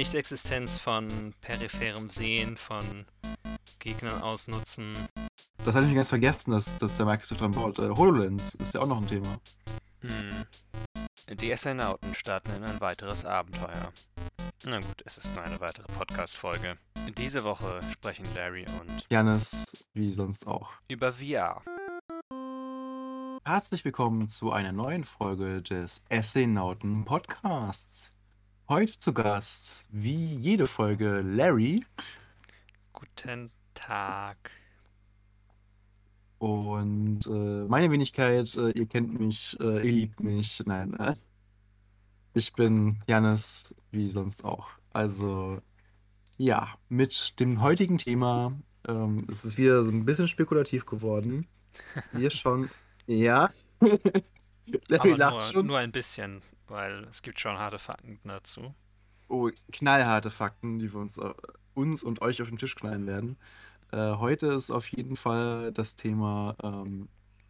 [0.00, 1.08] Nichtexistenz von
[1.42, 3.04] peripherem Sehen, von
[3.80, 4.94] Gegnern ausnutzen.
[5.62, 7.78] Das hatte ich ganz vergessen, dass, dass der Microsoft an Bord.
[7.78, 9.38] Äh, HoloLens ist ja auch noch ein Thema.
[10.00, 10.46] Hm.
[11.36, 13.92] Die Astronauten starten in ein weiteres Abenteuer.
[14.64, 16.78] Na gut, es ist nur eine weitere Podcast-Folge.
[17.18, 20.70] Diese Woche sprechen Larry und Janis, wie sonst auch.
[20.88, 21.62] über VR.
[23.44, 28.14] Herzlich willkommen zu einer neuen Folge des Essainauten Podcasts.
[28.70, 31.84] Heute zu Gast, wie jede Folge, Larry.
[32.92, 34.52] Guten Tag.
[36.38, 40.62] Und äh, meine Wenigkeit, äh, ihr kennt mich, äh, ihr liebt mich.
[40.66, 41.16] Nein, äh,
[42.34, 44.68] ich bin Janis, wie sonst auch.
[44.92, 45.60] Also,
[46.36, 48.56] ja, mit dem heutigen Thema,
[48.86, 51.48] ähm, es ist wieder so ein bisschen spekulativ geworden.
[52.12, 52.70] Wir schauen,
[53.08, 53.48] ja.
[54.86, 55.66] Larry Aber lacht nur, schon.
[55.66, 58.74] nur ein bisschen, weil es gibt schon harte Fakten dazu.
[59.28, 61.32] Oh, knallharte Fakten, die wir uns, äh,
[61.74, 63.36] uns und euch auf den Tisch knallen werden.
[63.92, 67.08] Äh, heute ist auf jeden Fall das Thema ähm,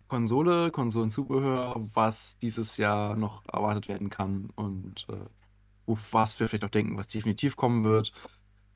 [0.08, 6.64] Konsole, Konsolenzubehör, was dieses Jahr noch erwartet werden kann und äh, auf was wir vielleicht
[6.64, 8.12] auch denken, was definitiv kommen wird.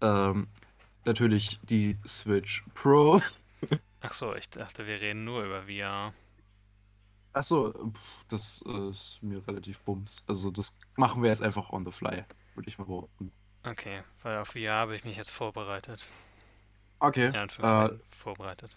[0.01, 0.49] Ähm,
[1.05, 3.21] natürlich die Switch Pro.
[4.01, 6.13] Ach so, ich dachte, wir reden nur über VR.
[7.35, 10.23] Achso, pf, das äh, ist mir relativ bums.
[10.27, 13.33] Also das machen wir jetzt einfach on the fly, würde ich mal behaupten.
[13.65, 16.05] Okay, weil auf VR habe ich mich jetzt vorbereitet.
[17.01, 17.27] Okay.
[17.27, 18.77] In Äh, vorbereitet.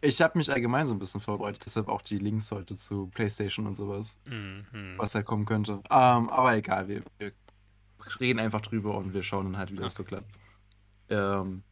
[0.00, 3.66] Ich habe mich allgemein so ein bisschen vorbereitet, deshalb auch die Links heute zu PlayStation
[3.66, 4.94] und sowas, Mhm.
[4.96, 5.82] was halt kommen könnte.
[5.90, 7.32] Ähm, aber egal, wir, wir
[8.20, 10.30] reden einfach drüber und wir schauen dann halt, wie das so klappt.
[11.08, 11.62] Ähm,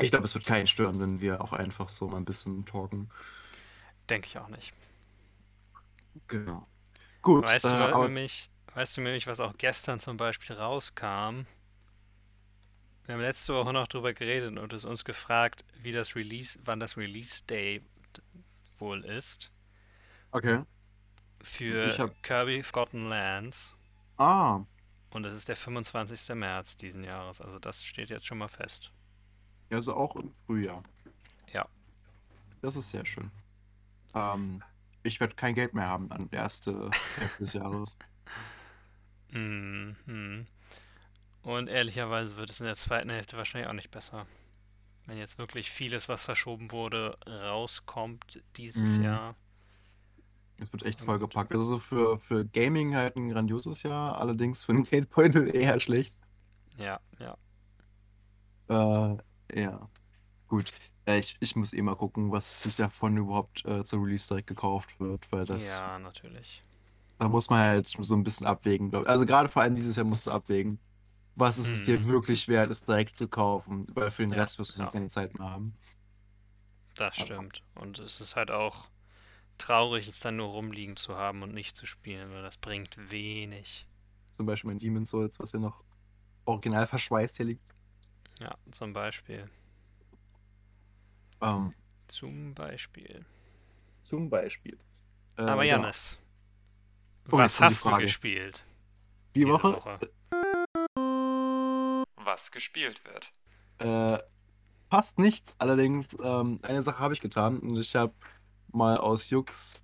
[0.00, 3.10] ich glaube, es wird keinen stören, wenn wir auch einfach so mal ein bisschen talken.
[4.08, 4.72] Denke ich auch nicht.
[6.28, 6.66] Genau.
[7.22, 11.46] Gut, Weißt äh, du nämlich, weißt du nämlich, was auch gestern zum Beispiel rauskam?
[13.06, 16.80] Wir haben letzte Woche noch drüber geredet und es uns gefragt, wie das Release, wann
[16.80, 17.82] das Release Day
[18.78, 19.50] wohl ist
[20.32, 20.62] okay.
[21.42, 23.74] für hab- Kirby Forgotten Lands.
[24.16, 24.60] Ah,
[25.10, 26.34] Und es ist der 25.
[26.34, 27.40] März diesen Jahres.
[27.40, 28.90] Also das steht jetzt schon mal fest.
[29.70, 30.82] also auch im Frühjahr.
[31.52, 31.66] Ja.
[32.62, 33.30] Das ist sehr schön.
[34.14, 34.62] Ähm,
[35.04, 37.96] ich werde kein Geld mehr haben an der erste Hälfte des Jahres.
[39.32, 40.46] Mhm.
[41.42, 44.26] Und ehrlicherweise wird es in der zweiten Hälfte wahrscheinlich auch nicht besser.
[45.06, 49.04] Wenn jetzt wirklich vieles, was verschoben wurde, rauskommt dieses Mhm.
[49.04, 49.36] Jahr.
[50.58, 51.52] Es wird echt vollgepackt.
[51.52, 56.14] Also so für, für Gaming halt ein grandioses Jahr, allerdings für den Geldbeutel eher schlecht.
[56.78, 57.36] Ja, ja.
[58.68, 59.16] Äh,
[59.54, 59.88] ja,
[60.48, 60.72] gut.
[61.06, 64.48] Äh, ich, ich muss eh mal gucken, was sich davon überhaupt äh, zur Release direkt
[64.48, 66.62] gekauft wird, weil das, Ja, natürlich.
[67.18, 69.10] da muss man halt so ein bisschen abwägen, glaube ich.
[69.10, 70.78] Also gerade vor allem dieses Jahr musst du abwägen,
[71.36, 72.06] was ist es dir Mhm.
[72.06, 74.88] wirklich wert, es direkt zu kaufen, weil für den Ja, Rest wirst du ja.
[74.88, 75.78] keine Zeit mehr haben.
[76.96, 77.62] Das stimmt.
[77.76, 78.88] Und es ist halt auch
[79.58, 83.86] traurig, es dann nur rumliegen zu haben und nicht zu spielen, weil das bringt wenig.
[84.32, 85.82] Zum Beispiel mein Demon's Souls, was ja noch
[86.46, 87.74] original verschweißt hier liegt.
[88.40, 89.50] Ja, zum Beispiel.
[91.44, 91.72] Ähm,
[92.08, 93.24] Zum Beispiel.
[94.02, 94.78] zum Beispiel.
[95.36, 95.76] Äh, Aber ja.
[95.76, 96.18] Janis,
[97.30, 98.64] Oh, was jetzt kommt die hast du gespielt
[99.34, 99.98] Die diese Woche, Woche?
[102.16, 103.32] was gespielt wird.
[103.78, 104.22] Äh,
[104.90, 105.54] fast nichts.
[105.58, 108.12] Allerdings, ähm, eine Sache habe ich getan und ich habe
[108.72, 109.82] mal aus Jux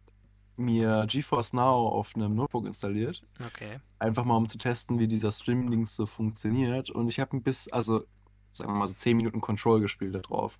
[0.57, 3.23] mir GeForce Now auf einem Notebook installiert.
[3.47, 3.81] Okay.
[3.99, 6.91] Einfach mal, um zu testen, wie dieser Streaming-Dings so funktioniert.
[6.91, 8.05] Und ich habe ein bisschen, also
[8.53, 10.59] sagen wir mal so 10 Minuten Control gespielt da drauf.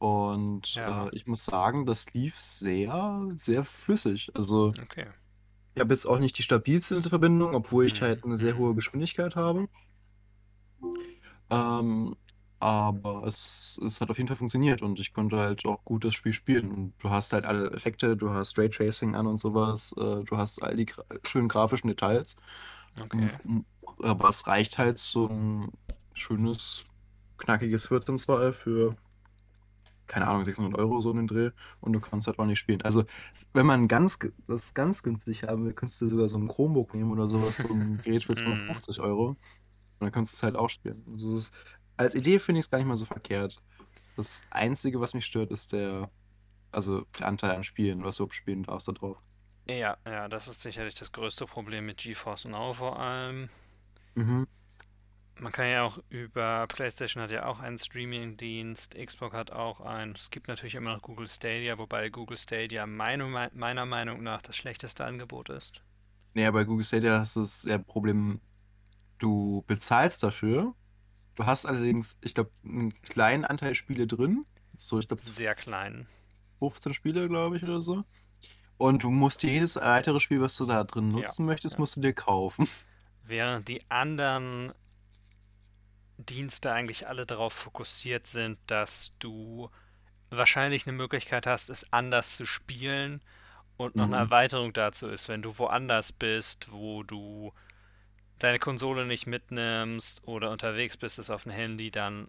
[0.00, 0.86] Und Ja.
[0.86, 4.32] äh, ich muss sagen, das lief sehr, sehr flüssig.
[4.36, 5.06] Also Okay.
[5.74, 8.56] ich habe jetzt auch nicht die stabilste Verbindung, obwohl ich Mhm, halt eine sehr mhm.
[8.56, 9.68] hohe Geschwindigkeit habe.
[11.50, 12.16] Ähm,
[12.58, 16.14] aber es, es hat auf jeden Fall funktioniert und ich konnte halt auch gut das
[16.14, 16.70] Spiel spielen.
[16.72, 20.62] Und du hast halt alle Effekte, du hast Raytracing an und sowas, äh, du hast
[20.62, 22.36] all die gra schönen grafischen Details.
[23.00, 23.40] Okay.
[24.02, 25.70] Aber es reicht halt so ein
[26.14, 26.84] schönes,
[27.38, 28.96] knackiges 14 Zoll für,
[30.10, 32.82] keine Ahnung, 600 Euro so in den Dreh und du kannst halt auch nicht spielen.
[32.82, 33.04] Also,
[33.54, 34.18] wenn man ganz,
[34.48, 37.72] das ganz günstig haben will, könntest du sogar so ein Chromebook nehmen oder sowas, so
[37.74, 38.36] ein Gerät für Mhm.
[38.36, 39.38] 250 Euro und
[40.00, 41.04] dann kannst du es halt auch spielen.
[41.12, 41.54] Also ist,
[41.96, 43.62] als Idee finde ich es gar nicht mal so verkehrt.
[44.16, 46.10] Das Einzige, was mich stört, ist der,
[46.72, 49.18] also der Anteil an Spielen, was du spielen darfst da drauf.
[49.66, 53.48] Ja, ja, das ist sicherlich das größte Problem mit GeForce Now vor allem.
[54.16, 54.46] Mhm.
[55.40, 60.12] Man kann ja auch über PlayStation hat ja auch einen Streaming-Dienst, Xbox hat auch einen.
[60.14, 64.54] Es gibt natürlich immer noch Google Stadia, wobei Google Stadia meine, meiner Meinung nach das
[64.56, 65.82] schlechteste Angebot ist.
[66.34, 68.40] Naja, bei Google Stadia hast du das ja Problem,
[69.18, 70.74] Du bezahlst dafür.
[71.36, 74.44] Du hast allerdings, ich glaube, einen kleinen Anteil Spiele drin.
[74.76, 76.06] So, ich glaube, Sehr klein.
[76.60, 78.04] 15 Spiele, glaube ich, oder so.
[78.78, 81.80] Und du musst dir jedes weitere Spiel, was du da drin Ja, nutzen möchtest, ja.
[81.80, 82.68] musst du dir kaufen.
[83.22, 84.72] Während die anderen
[86.26, 89.70] Dienste eigentlich alle darauf fokussiert sind, dass du
[90.30, 93.22] wahrscheinlich eine Möglichkeit hast, es anders zu spielen
[93.76, 94.18] und noch eine Mhm.
[94.18, 97.52] Erweiterung dazu ist, wenn du woanders bist, wo du
[98.38, 102.28] deine Konsole nicht mitnimmst oder unterwegs bist, ist auf dem Handy, dann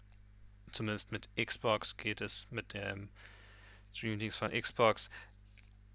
[0.71, 3.09] zumindest mit Xbox geht es mit dem
[3.93, 5.09] Streamingdienst von Xbox.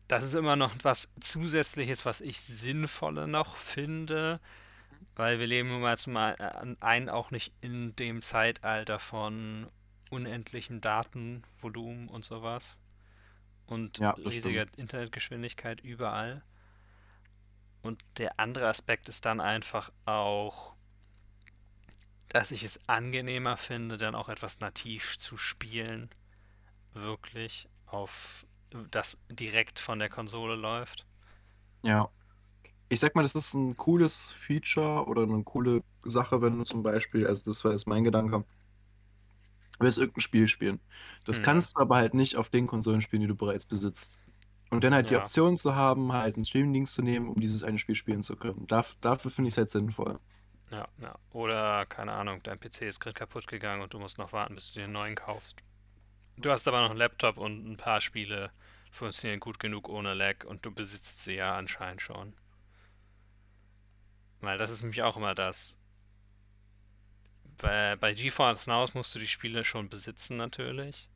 [0.08, 4.40] Das ist immer noch was Zusätzliches, was ich sinnvoller noch finde,
[5.16, 9.68] weil wir leben nun mal zum einen auch nicht in dem Zeitalter von
[10.10, 12.76] unendlichem Datenvolumen und sowas
[13.66, 14.78] und Ja, riesiger stimmt.
[14.78, 16.42] Internetgeschwindigkeit überall.
[17.82, 20.74] Und der andere Aspekt ist dann einfach auch,
[22.28, 26.10] dass ich es angenehmer finde, dann auch etwas nativ zu spielen,
[26.92, 28.46] wirklich auf
[28.90, 31.06] das direkt von der Konsole läuft.
[31.82, 32.10] Ja.
[32.88, 36.82] Ich sag mal, das ist ein cooles Feature oder eine coole Sache, wenn du zum
[36.82, 38.44] Beispiel, also das war jetzt mein Gedanke,
[39.78, 40.80] willst irgendein Spiel spielen.
[41.24, 44.18] Das Hm, kannst du aber halt nicht auf den Konsolen spielen, die du bereits besitzt.
[44.70, 47.62] Und dann halt die ja, Option zu haben, halt einen Streamingdienst zu nehmen, um dieses
[47.62, 48.66] eine Spiel spielen zu können.
[48.66, 50.18] Darf, dafür finde ich es halt sinnvoll.
[50.70, 51.14] ja, ja.
[51.30, 54.68] Oder, keine Ahnung, dein PC ist gerade kaputt gegangen und du musst noch warten, bis
[54.72, 55.56] du dir einen neuen kaufst.
[56.38, 58.52] Du hast aber noch einen Laptop und ein paar Spiele
[58.92, 62.34] funktionieren gut genug ohne Lag und du besitzt sie ja anscheinend schon.
[64.46, 65.76] Weil das ist nämlich auch immer das.
[67.58, 71.10] Bei, bei GeForce Now musst du die Spiele schon besitzen natürlich.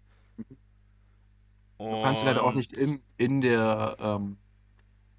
[1.79, 4.37] Du kannst sie leider auch nicht in, in der, ähm,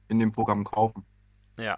[0.09, 1.05] in dem Programm kaufen.
[1.57, 1.77] ja,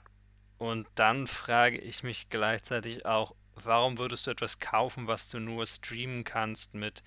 [0.57, 5.68] und dann frage ich mich gleichzeitig auch, warum würdest du etwas kaufen, was du nur
[5.68, 7.03] streamen kannst mit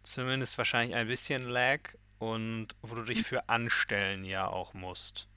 [0.00, 5.28] zumindest wahrscheinlich ein bisschen Lag und wo du dich für anstellen ja auch musst,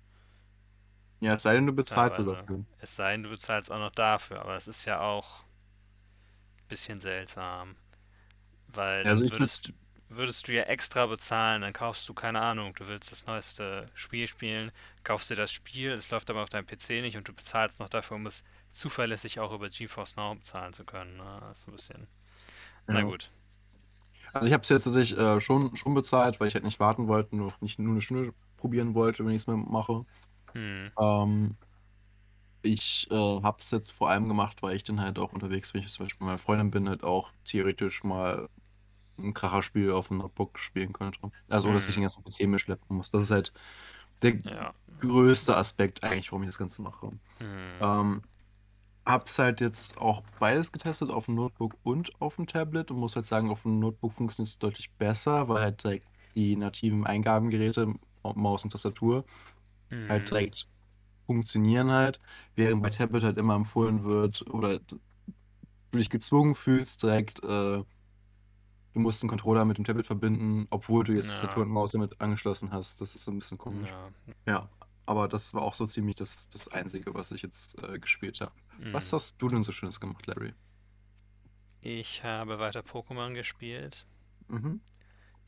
[1.20, 2.38] Ja, es sei denn, du bezahlst teilweise.
[2.38, 2.66] dafür.
[2.80, 7.00] Es sei denn, du bezahlst auch noch dafür, aber das ist ja auch ein bisschen
[7.00, 7.76] seltsam,
[8.68, 9.74] weil also würdest,
[10.08, 14.28] würdest du ja extra bezahlen, dann kaufst du, keine Ahnung, du willst das neueste Spiel
[14.28, 14.72] spielen,
[15.04, 17.90] kaufst dir das Spiel, es läuft aber auf deinem PC nicht und du bezahlst noch
[17.90, 21.18] dafür, um es zuverlässig auch über GeForce Now bezahlen zu können.
[21.18, 21.38] Ne?
[21.42, 22.08] Das ist ein bisschen.
[22.88, 23.06] Na ja.
[23.06, 23.30] gut.
[24.32, 27.08] Also ich habe es jetzt tatsächlich äh, schon, schon bezahlt, weil ich halt nicht warten
[27.08, 30.06] wollte, nur nicht nur eine Stunde probieren wollte, wenn ich es mal mache.
[30.56, 30.90] Hm.
[31.00, 31.58] Ähm,
[32.62, 35.82] ich äh, habe es jetzt vor allem gemacht, weil ich dann halt auch unterwegs, wenn
[35.84, 38.50] ich zum Beispiel mit meiner Freundin bin, halt auch theoretisch mal
[39.20, 41.20] ein Kracherspiel auf dem Notebook spielen könnte.
[41.50, 42.04] Also ohne dass ich den Hm.
[42.04, 43.12] ganzen PC mitschleppen muss.
[43.12, 43.54] Das ist halt
[44.24, 44.74] der Ja.
[45.00, 47.12] größte Aspekt eigentlich, warum ich das Ganze mache.
[47.40, 47.82] Hm.
[47.82, 48.24] Ähm,
[49.06, 53.16] hab's halt jetzt auch beides getestet, auf dem Notebook und auf dem Tablet und muss
[53.16, 55.84] halt sagen, auf dem Notebook funktioniert es deutlich besser, weil halt
[56.36, 57.94] die nativen Eingabengeräte,
[58.24, 59.26] Maus und Tastatur,
[60.08, 60.32] halt Hm.
[60.32, 60.68] direkt
[61.28, 62.20] funktionieren halt,
[62.56, 67.86] während bei Tablet halt immer empfohlen wird oder du dich gezwungen fühlst, direkt, äh, du
[68.94, 71.64] musst einen Controller mit dem Tablet verbinden, obwohl du jetzt Tastatur Ja.
[71.64, 73.02] und Maus damit angeschlossen hast.
[73.02, 73.90] Das ist so ein bisschen komisch.
[73.90, 74.12] Ja.
[74.48, 74.70] Ja,
[75.06, 78.54] aber das war auch so ziemlich das, das Einzige, was ich jetzt äh, gespielt habe.
[78.92, 79.14] Was Hm.
[79.14, 80.54] hast du denn so Schönes gemacht, Larry?
[81.82, 84.06] Ich habe weiter Pokémon gespielt.
[84.50, 84.82] Mhm.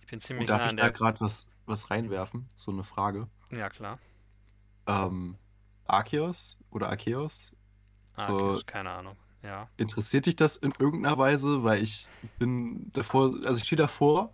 [0.02, 0.90] Ich bin Und ziemlich darf nah ich an da der.
[0.90, 2.50] gerade was, was reinwerfen?
[2.58, 3.30] So eine Frage.
[3.52, 4.00] Ja, klar.
[4.88, 5.38] Ähm,
[5.86, 7.54] Arceus oder Arceus?
[8.18, 9.16] So, Arceus, keine Ahnung.
[9.44, 9.68] Ja.
[9.78, 11.64] interessiert dich das in irgendeiner Weise?
[11.64, 12.08] Weil ich
[12.38, 14.32] bin davor, also ich stehe davor,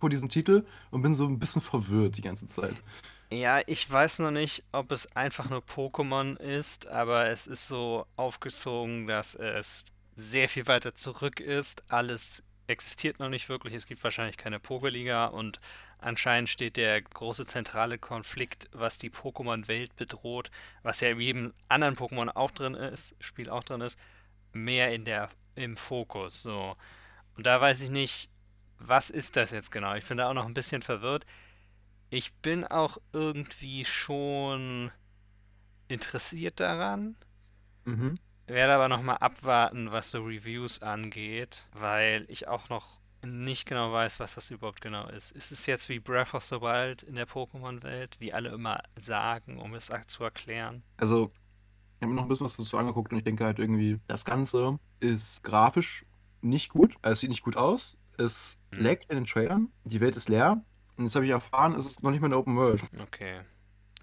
[0.00, 2.82] vor diesem Titel und bin so ein bisschen verwirrt die ganze Zeit.
[3.30, 8.06] Ja, ich weiß noch nicht, ob es einfach nur Pokémon ist, aber es ist so
[8.16, 9.84] aufgezogen, dass es
[10.16, 11.82] sehr viel weiter zurück ist.
[11.92, 13.74] Alles existiert noch nicht wirklich.
[13.74, 15.60] Es gibt wahrscheinlich keine Pokeliga und
[15.98, 20.50] anscheinend steht der große zentrale Konflikt, was die Pokémon-Welt bedroht,
[20.82, 23.98] was ja in jedem anderen Pokémon auch drin ist, Spiel auch drin ist,
[24.52, 26.42] mehr in der im Fokus.
[26.42, 26.76] So.
[27.36, 28.30] Und da weiß ich nicht,
[28.78, 29.94] was ist das jetzt genau?
[29.94, 31.26] Ich bin da auch noch ein bisschen verwirrt.
[32.10, 34.92] Ich bin auch irgendwie schon
[35.88, 37.16] interessiert daran,
[37.88, 38.18] Mhm.
[38.48, 43.92] Werde aber noch mal abwarten, was so Reviews angeht, weil ich auch noch nicht genau
[43.92, 45.32] weiß, was das überhaupt genau ist.
[45.32, 49.58] Ist es jetzt wie Breath of the Wild in der Pokémon-Welt, wie alle immer sagen,
[49.58, 50.82] um es zu erklären?
[50.96, 51.32] Also,
[51.98, 54.24] ich habe mir noch ein bisschen was dazu angeguckt und ich denke halt irgendwie, das
[54.24, 56.04] Ganze ist grafisch
[56.42, 56.96] nicht gut.
[57.02, 57.98] Also, es sieht nicht gut aus.
[58.18, 59.72] Es Hm, laggt in den Trailern.
[59.84, 60.64] Die Welt ist leer.
[60.96, 62.82] Und jetzt habe ich erfahren, es ist noch nicht mal eine Open World.
[63.00, 63.40] okay.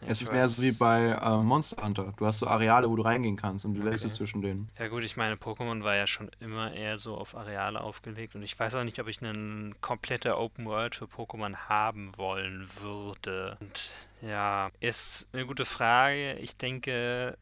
[0.05, 2.13] Ja, Es ist mehr so wie bei äh, Monster Hunter.
[2.17, 4.15] Du hast so Areale, wo du reingehen kannst und du wechselst Okay.
[4.17, 4.69] zwischen denen.
[4.79, 8.43] Ja gut, ich meine, Pokémon war ja schon immer eher so auf Areale aufgelegt und
[8.43, 13.57] ich weiß auch nicht, ob ich eine komplette Open World für Pokémon haben wollen würde.
[13.59, 13.89] Und
[14.21, 16.33] ja, ist eine gute Frage.
[16.35, 17.37] Ich denke,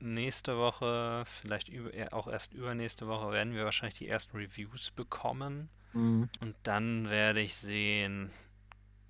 [0.00, 5.68] nächste Woche, vielleicht über, auch erst übernächste Woche, werden wir wahrscheinlich die ersten Reviews bekommen
[5.94, 6.28] Mhm.
[6.40, 8.30] und dann werde ich sehen,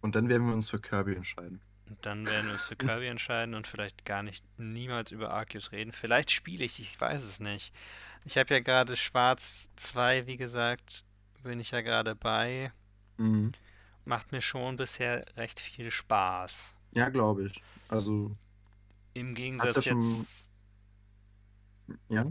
[0.01, 1.61] Und dann werden wir uns für Kirby entscheiden.
[1.93, 5.73] Und dann werden wir uns für Kirby entscheiden und vielleicht gar nicht niemals über Arceus
[5.73, 5.93] reden.
[5.93, 7.71] Vielleicht spiele ich, ich weiß es nicht.
[8.25, 11.05] Ich habe ja gerade Schwarz 2, wie gesagt,
[11.43, 12.73] bin ich ja gerade bei.
[13.19, 13.53] Mhm.
[14.07, 16.75] Macht mir schon bisher recht viel Spaß.
[16.93, 17.63] Ja, glaube ich.
[17.89, 18.35] Also,
[19.13, 20.01] Im hast du Gegensatz schon.
[20.01, 20.51] jetzt,
[22.09, 22.25] Ja?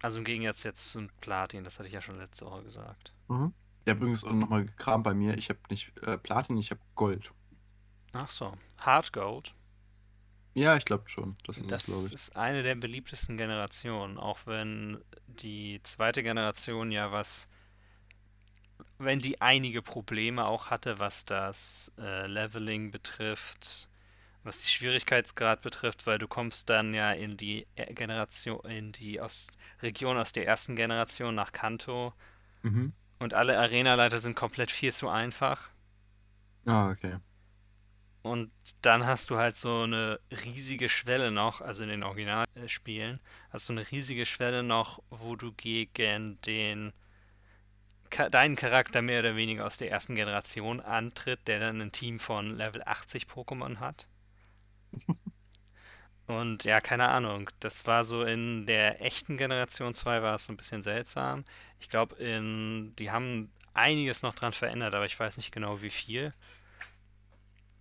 [0.00, 3.14] also im Gegensatz jetzt zum Platin, das hatte ich ja schon letzte Woche gesagt.
[3.28, 3.54] Mhm.
[3.84, 5.38] Ich habe übrigens auch nochmal gekramt bei mir.
[5.38, 7.32] Ich habe nicht äh, Platin, ich habe Gold.
[8.12, 9.54] Ach so, Hard Gold.
[10.54, 11.36] Ja, ich glaube schon.
[11.46, 12.12] Das ist es, Das ich.
[12.12, 17.48] ist eine der beliebtesten Generationen, auch wenn die zweite Generation ja was
[18.98, 23.88] wenn die einige Probleme auch hatte, was das äh, Leveling betrifft,
[24.44, 29.20] was die Schwierigkeitsgrad betrifft, weil du kommst dann ja in die äh, Generation, in die
[29.20, 29.48] aus
[29.82, 32.12] Region aus der ersten Generation nach Kanto
[32.62, 32.92] Mhm.
[33.18, 35.70] und alle Arenaleiter sind komplett viel zu einfach.
[36.66, 37.18] Ah, okay.
[38.22, 38.52] Und
[38.82, 43.72] dann hast du halt so eine riesige Schwelle noch, also in den Originalspielen, hast du
[43.72, 46.92] eine riesige Schwelle noch, wo du gegen den
[48.30, 52.56] deinen Charakter mehr oder weniger aus der ersten Generation antritt, der dann ein Team von
[52.56, 54.06] Level 80 Pokémon hat.
[56.26, 60.52] Und ja, keine Ahnung, das war so in der echten Generation 2 war es so
[60.52, 61.44] ein bisschen seltsam.
[61.80, 65.90] Ich glaube, in die haben einiges noch dran verändert, aber ich weiß nicht genau wie
[65.90, 66.32] viel.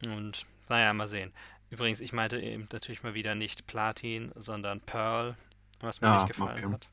[0.08, 1.34] Und naja, mal sehen.
[1.70, 5.38] Übrigens, ich meinte eben natürlich mal wieder nicht Platin, sondern Pearl,
[5.79, 6.70] was mir nicht Ja, gefallen okay.
[6.70, 6.89] hat.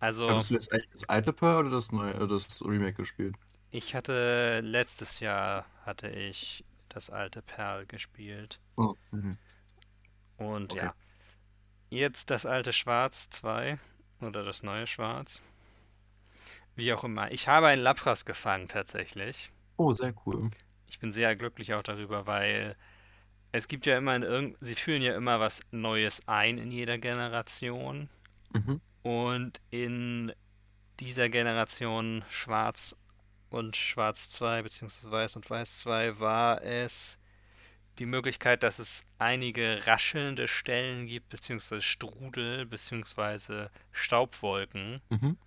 [0.00, 3.34] Also, Hattest du jetzt eigentlich das alte Pearl oder das neue, das Remake gespielt?
[3.70, 8.58] ich hatte letztes Jahr hatte ich das alte Pearl gespielt.
[8.78, 9.38] Oh, mhm.
[10.38, 10.74] Und Okay.
[10.74, 10.94] ja,
[11.90, 13.78] jetzt das alte Schwarz 2
[14.20, 15.42] oder das neue Schwarz.
[16.76, 17.32] Wie auch immer.
[17.32, 19.50] Ich habe einen Lapras gefangen tatsächlich.
[19.78, 20.50] Oh, sehr cool.
[20.88, 22.76] Ich bin sehr glücklich auch darüber, weil
[23.52, 24.56] es gibt ja immer in irgend...
[24.60, 28.08] Sie führen ja immer was Neues ein in jeder Generation.
[28.52, 28.80] Mhm.
[29.02, 30.32] Und in
[31.00, 32.96] dieser Generation Schwarz
[33.50, 37.18] und Schwarz 2 beziehungsweise Weiß und Weiß 2 war es
[37.98, 45.00] die Möglichkeit, dass es einige raschelnde Stellen gibt, beziehungsweise Strudel, beziehungsweise Staubwolken.
[45.08, 45.38] Mhm.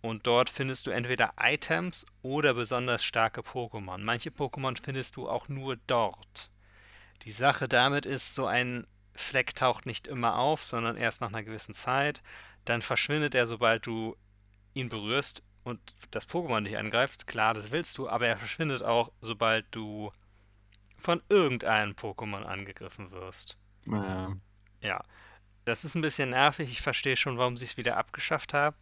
[0.00, 3.98] Und dort findest du entweder Items oder besonders starke Pokémon.
[3.98, 6.50] Manche Pokémon findest du auch nur dort.
[7.22, 11.42] Die Sache damit ist, so ein Fleck taucht nicht immer auf, sondern erst nach einer
[11.42, 12.22] gewissen Zeit.
[12.64, 14.16] Dann verschwindet er, sobald du
[14.74, 15.80] ihn berührst und
[16.12, 17.26] das Pokémon dich angreift.
[17.26, 20.12] Klar, das willst du, aber er verschwindet auch, sobald du
[20.96, 23.56] von irgendeinem Pokémon angegriffen wirst.
[23.84, 24.36] Naja.
[24.80, 25.02] Ja,
[25.64, 26.70] das ist ein bisschen nervig.
[26.70, 28.76] Ich verstehe schon, warum sie es wieder abgeschafft haben.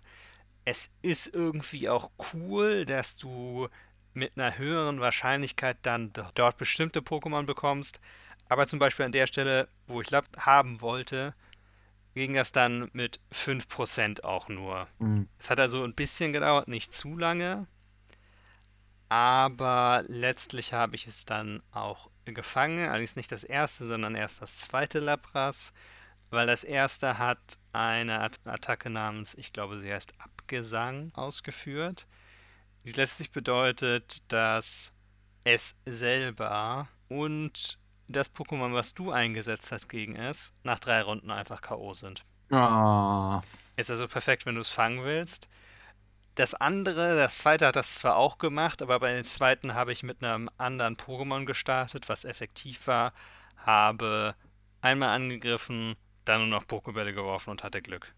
[0.67, 3.69] Es ist irgendwie auch cool, dass du
[4.13, 8.01] mit einer höheren Wahrscheinlichkeit dann do- dort bestimmte Pokémon bekommst.
[8.49, 11.35] Aber zum Beispiel an der Stelle, wo ich Lab haben wollte,
[12.15, 14.89] ging das dann mit 5% auch nur.
[14.99, 15.29] Mhm.
[15.39, 17.67] Es hat also ein bisschen gedauert, nicht zu lange.
[19.09, 22.89] Aber letztlich habe ich es dann auch gefangen.
[22.89, 25.73] Allerdings nicht das erste, sondern erst das zweite Lapras.
[26.31, 27.39] Weil das erste hat
[27.73, 30.13] eine At Attacke namens, ich glaube, sie heißt
[30.47, 32.07] Abgesang, ausgeführt.
[32.85, 34.93] Die letztlich bedeutet, dass
[35.43, 41.63] es selber und das Pokémon, was du eingesetzt hast gegen es, nach drei Runden einfach
[41.63, 41.95] K.O.
[41.95, 42.25] sind.
[42.53, 43.43] Ah.
[43.75, 45.49] Ist also perfekt, wenn du es fangen willst.
[46.37, 50.05] Das andere, das zweite hat das zwar auch gemacht, aber bei dem zweiten habe ich
[50.05, 53.13] mit einem anderen Pokémon gestartet, was effektiv war,
[53.57, 54.37] habe
[54.81, 58.15] einmal angegriffen, dann nur noch Pokébälle geworfen und hatte Glück.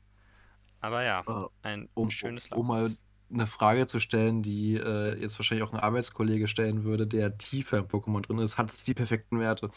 [0.80, 2.90] Aber ja, Äh, ein um, schönes um mal
[3.30, 7.78] eine Frage zu stellen, die äh, jetzt wahrscheinlich auch ein Arbeitskollege stellen würde, der tiefer
[7.78, 9.70] im Pokémon drin ist, hat es die perfekten Werte?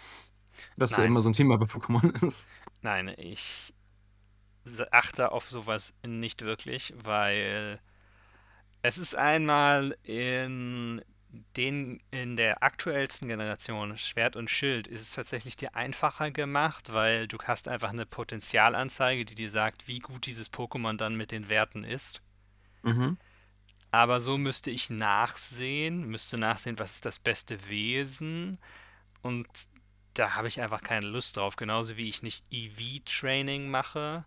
[0.77, 2.47] Was ja immer so ein Thema bei Pokémon ist.
[2.81, 3.73] nein, ich
[4.91, 7.79] achte auf sowas nicht wirklich, weil
[8.83, 11.01] es ist einmal in
[11.55, 17.27] den in der aktuellsten Generation Schwert und Schild ist es tatsächlich dir einfacher gemacht, weil
[17.27, 21.49] du hast einfach eine Potenzialanzeige, die dir sagt, wie gut dieses Pokémon dann mit den
[21.49, 22.21] Werten ist.
[22.83, 23.17] Mhm.
[23.91, 28.57] Aber so müsste ich nachsehen, müsste nachsehen, was ist das beste Wesen.
[29.21, 29.47] Und
[30.13, 31.55] da habe ich einfach keine Lust drauf.
[31.55, 34.25] Genauso wie ich nicht EV-Training mache,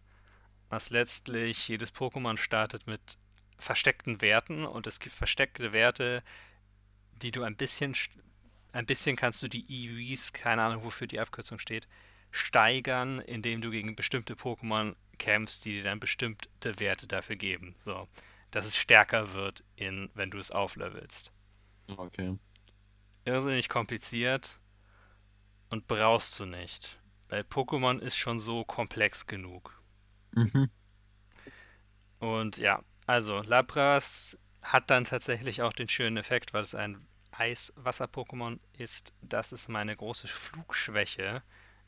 [0.68, 3.18] was letztlich jedes Pokémon startet mit
[3.58, 6.23] versteckten Werten und es gibt versteckte Werte,
[7.24, 7.96] die du ein bisschen,
[8.72, 11.88] ein bisschen kannst du die EVs, keine Ahnung wofür die Abkürzung steht,
[12.30, 17.74] steigern, indem du gegen bestimmte Pokémon kämpfst, die dir dann bestimmte Werte dafür geben.
[17.78, 18.08] So,
[18.50, 21.32] dass es stärker wird, in, wenn du es auflevelst.
[21.88, 22.38] Okay.
[23.24, 24.58] Irrsinnig kompliziert
[25.70, 27.00] und brauchst du nicht.
[27.28, 29.80] Weil Pokémon ist schon so komplex genug.
[30.32, 30.70] Mhm.
[32.18, 37.06] Und ja, also Lapras hat dann tatsächlich auch den schönen Effekt, weil es ein
[37.38, 39.12] Eis-Wasser-Pokémon ist.
[39.22, 41.42] Das ist meine große Flugschwäche,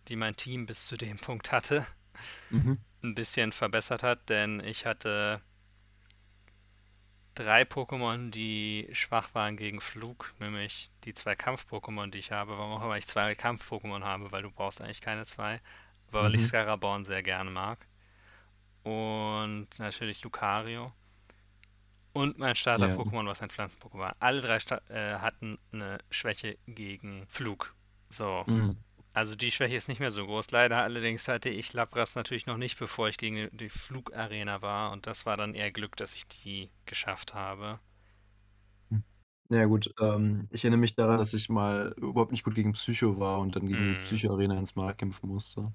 [0.09, 1.87] die mein Team bis zu dem Punkt hatte,
[2.51, 2.77] Mhm.
[3.03, 5.41] ein bisschen verbessert hat, denn ich hatte
[7.35, 12.57] drei Pokémon, die schwach waren gegen Flug, nämlich die zwei Kampf-Pokémon, die ich habe.
[12.59, 15.61] Warum auch immer ich zwei Kampf-Pokémon habe, weil du brauchst eigentlich keine zwei.
[16.09, 16.47] Aber weil ich Mhm.
[16.47, 17.87] Scaraborn sehr gerne mag.
[18.85, 20.93] Und natürlich Lucario.
[22.17, 22.97] Und mein Ja.
[22.97, 24.17] Starter-Pokémon, was ein Pflanzen-Pokémon war.
[24.21, 27.75] Alle drei Sta äh, hatten eine Schwäche gegen Flug.
[28.09, 28.77] So, Mhm.
[29.15, 30.51] also die Schwäche ist nicht mehr so groß.
[30.53, 34.93] Leider allerdings hatte ich Lapras natürlich noch nicht, bevor ich gegen die Flugarena war.
[34.93, 37.81] Und das war dann eher Glück, dass ich die geschafft habe.
[39.49, 43.19] Ja gut, ähm, ich erinnere mich daran, dass ich mal überhaupt nicht gut gegen Psycho
[43.21, 43.97] war und dann gegen die Hm.
[43.97, 45.73] Psycho-Arena ins Mal kämpfen musste.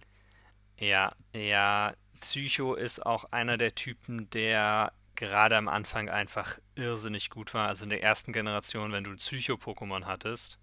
[0.78, 7.54] Ja, ja, Psycho ist auch einer der Typen, der gerade am Anfang einfach irrsinnig gut
[7.54, 7.68] war.
[7.68, 10.60] Also in der ersten Generation, wenn du Psycho-Pokémon hattest,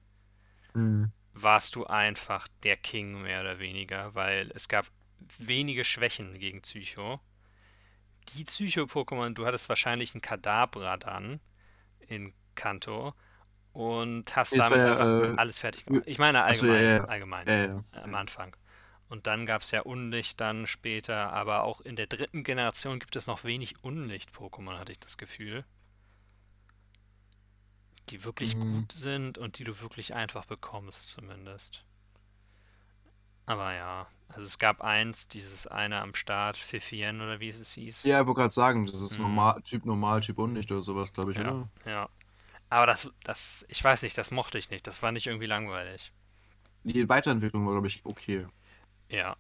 [0.74, 1.12] Mhm.
[1.32, 4.86] warst du einfach der King mehr oder weniger, weil es gab
[5.38, 7.20] wenige Schwächen gegen Psycho.
[8.35, 11.40] Die Psycho-Pokémon, du hattest wahrscheinlich ein Kadabra dann
[12.00, 13.14] in Kanto
[13.72, 16.02] und hast damit ja, einfach äh, alles fertig gemacht.
[16.06, 17.85] Ich meine allgemein, ja, allgemein, ja.
[18.02, 18.56] am Anfang.
[19.09, 23.16] Und dann gab es ja Unlicht dann später, aber auch in der dritten Generation gibt
[23.16, 25.64] es noch wenig Unlicht-Pokémon, hatte ich das Gefühl.
[28.09, 28.59] Die wirklich Mhm.
[28.59, 31.85] gut sind und die du wirklich einfach bekommst, zumindest.
[33.47, 38.09] Aber ja, also es gab eins, dieses eine am Start, Fifien oder wie es hieß.
[38.09, 39.21] Ja, ich wollte gerade sagen, das ist Mhm.
[39.21, 41.68] normal, Typ normal, Typ undicht oder sowas, glaube ich, Ja, oder?
[41.85, 42.09] ja.
[42.71, 44.87] Aber das, das, ich weiß nicht, das mochte ich nicht.
[44.87, 46.12] Das war nicht irgendwie langweilig.
[46.83, 48.49] Die Weiterentwicklung war, glaube ich, okay.
[49.11, 49.37] Ja,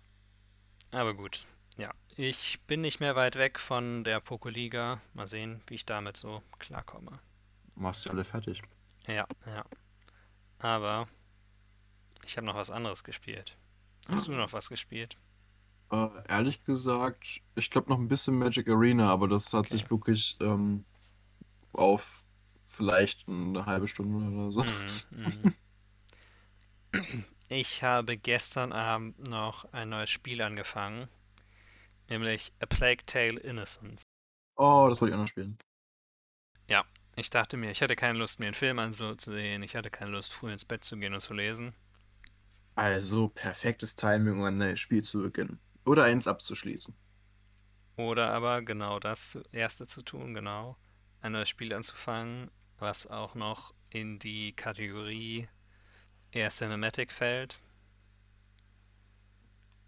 [0.92, 1.46] aber gut.
[1.78, 5.00] Ja, ich bin nicht mehr weit weg von der Pokoliga.
[5.14, 7.20] Mal sehen, wie ich damit so klarkomme.
[7.76, 8.60] Machst du alle fertig.
[9.06, 9.64] Ja, ja.
[10.60, 11.08] Aber
[12.24, 13.56] ich habe noch was anderes gespielt.
[14.08, 15.18] Hast du noch was gespielt?
[15.90, 19.68] Äh, ehrlich gesagt, ich glaube noch ein bisschen Magic Arena, aber das hat Okay.
[19.68, 20.84] sich wirklich ähm,
[21.72, 22.26] auf
[22.66, 24.64] vielleicht eine halbe Stunde oder so.
[24.64, 25.48] Mhm, mhm.
[27.50, 31.08] Ich habe gestern Abend noch ein neues Spiel angefangen,
[32.10, 34.02] nämlich A Plague Tale Innocence.
[34.56, 35.56] Oh, das wollte ich auch noch spielen.
[36.68, 36.84] Ja,
[37.16, 40.34] ich dachte mir, ich hatte keine Lust, mir einen Film anzusehen, ich hatte keine Lust,
[40.34, 41.74] früh ins Bett zu gehen und zu lesen.
[42.74, 45.58] Also, perfektes Timing, um ein neues Spiel zu beginnen.
[45.86, 46.94] Oder eins abzuschließen.
[47.96, 50.76] Oder aber genau das erste zu tun, genau.
[51.22, 55.48] Ein neues Spiel anzufangen, was auch noch in die Kategorie
[56.32, 57.58] eher Cinematic fällt.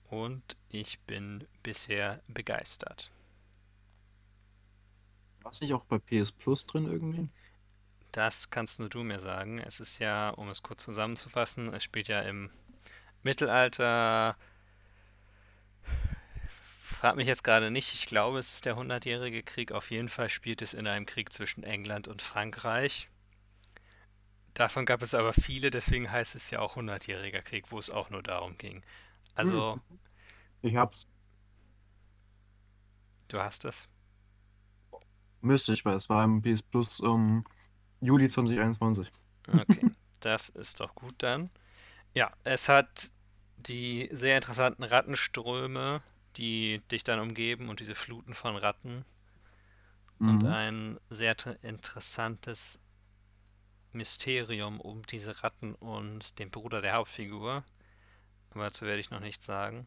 [0.09, 3.11] Und ich bin bisher begeistert.
[5.43, 7.29] War es nicht auch bei PS Plus drin irgendwie?
[8.13, 9.61] Das kannst nur du mir sagen.
[9.61, 12.51] Es ist ja, um es kurz zusammenzufassen, es spielt ja im
[13.23, 14.37] Mittelalter.
[16.81, 19.73] Frag mich jetzt gerade nicht, ich glaube, es ist der Hundertjährige Krieg.
[19.73, 23.09] Auf jeden Fall spielt es in einem Krieg zwischen England und Frankreich.
[24.61, 28.11] Davon gab es aber viele, deswegen heißt es ja auch Hundertjähriger Krieg, wo es auch
[28.11, 28.83] nur darum ging.
[29.35, 29.81] Also,
[30.63, 31.07] Ich hab's.
[33.29, 33.89] du hast es.
[35.43, 37.45] Müsste ich, weil es war im PS Plus ähm,
[38.01, 39.11] Juli 2021.
[39.49, 39.85] Okay,
[40.21, 41.51] das ist doch gut dann.
[42.15, 43.13] Ja, es hat
[43.59, 46.03] die sehr interessanten Rattenströme,
[46.37, 49.05] die dich dann umgeben und diese Fluten von Ratten
[50.25, 50.47] und Mhm.
[50.47, 52.79] ein sehr interessantes
[53.93, 57.65] Mysterium um diese Ratten und den Bruder der Hauptfigur.
[58.53, 59.87] Aber dazu werde ich noch nichts sagen.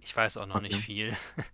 [0.00, 0.78] Ich weiß auch noch nicht Okay.
[0.78, 1.16] viel.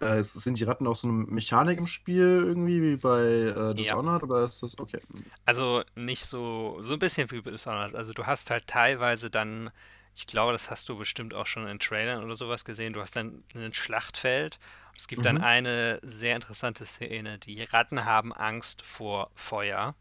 [0.00, 3.22] Äh, sind die Ratten auch so eine Mechanik im Spiel irgendwie, wie bei
[3.70, 3.98] äh, Ja.
[3.98, 5.00] Dishonored, oder ist das okay?
[5.44, 7.94] Also nicht so, so ein bisschen wie Dishonored.
[7.94, 9.70] Also du hast halt teilweise dann,
[10.14, 13.16] ich glaube, das hast du bestimmt auch schon in Trailern oder sowas gesehen, du hast
[13.16, 14.58] dann ein Schlachtfeld.
[14.96, 15.38] Es gibt dann Mhm.
[15.38, 17.38] eine sehr interessante Szene.
[17.38, 19.94] Die Ratten haben Angst vor Feuer.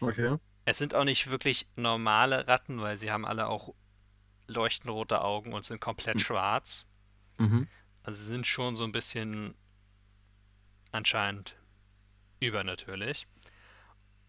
[0.00, 0.36] Okay.
[0.64, 3.74] Es sind auch nicht wirklich normale Ratten, weil sie haben alle auch
[4.46, 6.20] leuchten rote Augen und sind komplett Mhm.
[6.20, 6.86] schwarz.
[7.38, 7.68] Mhm.
[8.02, 9.54] Also sie sind schon so ein bisschen
[10.92, 11.56] anscheinend
[12.40, 13.26] übernatürlich.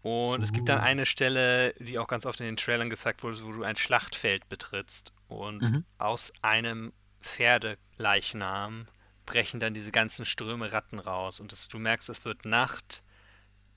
[0.02, 0.84] Und es gibt dann Uh.
[0.84, 4.48] eine Stelle, die auch ganz oft in den Trailern gezeigt wurde, wo du ein Schlachtfeld
[4.48, 5.84] betrittst und Mhm.
[5.98, 8.86] aus einem Pferdeleichnam
[9.26, 11.38] brechen dann diese ganzen Ströme Ratten raus.
[11.38, 13.02] Und das, du merkst, es wird Nacht.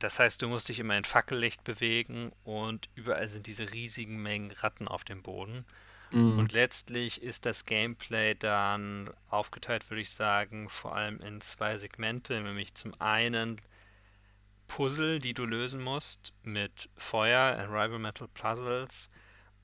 [0.03, 4.51] Das heißt, du musst dich immer in Fackellicht bewegen und überall sind diese riesigen Mengen
[4.51, 5.65] Ratten auf dem Boden.
[6.11, 6.39] Mhm.
[6.39, 12.41] Und letztlich ist das Gameplay dann aufgeteilt, würde ich sagen, vor allem in zwei Segmente,
[12.41, 13.61] nämlich zum einen
[14.67, 19.09] Puzzle, die du lösen musst mit Feuer, Environmental Puzzles,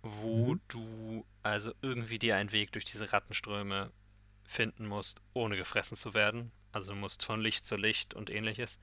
[0.01, 0.61] wo Mhm.
[0.69, 3.91] du also irgendwie dir einen Weg durch diese Rattenströme
[4.45, 6.53] finden musst, ohne gefressen zu werden.
[6.71, 8.79] Also du musst von Licht zu Licht und ähnliches.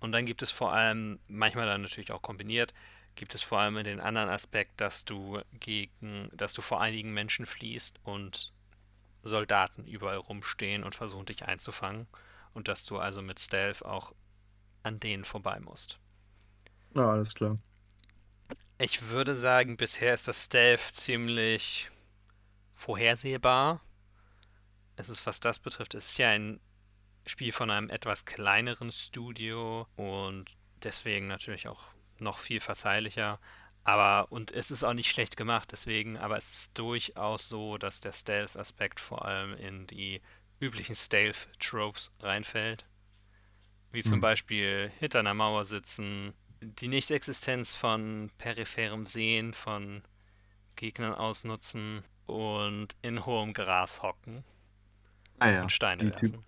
[0.00, 2.72] Und dann gibt es vor allem, manchmal dann natürlich auch kombiniert,
[3.14, 7.46] gibt es vor allem den anderen Aspekt, dass du gegen, dass du vor einigen Menschen
[7.46, 8.52] fließt und
[9.22, 12.06] Soldaten überall rumstehen und versuchen dich einzufangen
[12.54, 14.14] und dass du also mit Stealth auch
[14.84, 15.98] an denen vorbei musst.
[16.94, 17.58] Ja, alles klar.
[18.78, 21.90] Ich würde sagen, bisher ist das Stealth ziemlich
[22.76, 23.80] vorhersehbar.
[24.94, 26.60] Es ist, was das betrifft, es ist ja ein
[27.28, 30.46] Spiel von einem etwas kleineren Studio und
[30.82, 31.82] deswegen natürlich auch
[32.18, 33.40] noch viel verzeihlicher.
[33.84, 38.00] Aber, und es ist auch nicht schlecht gemacht, deswegen, aber es ist durchaus so, dass
[38.00, 40.20] der Stealth-Aspekt vor allem in die
[40.60, 42.86] üblichen Stealth-Tropes reinfällt.
[43.92, 44.20] Wie zum Hm.
[44.20, 50.02] Beispiel hinter einer Mauer sitzen, die Nichtexistenz von peripherem Sehen von
[50.76, 54.44] Gegnern ausnutzen und in hohem Gras hocken
[55.40, 56.44] Ah ja, und Steine die, typ werfen.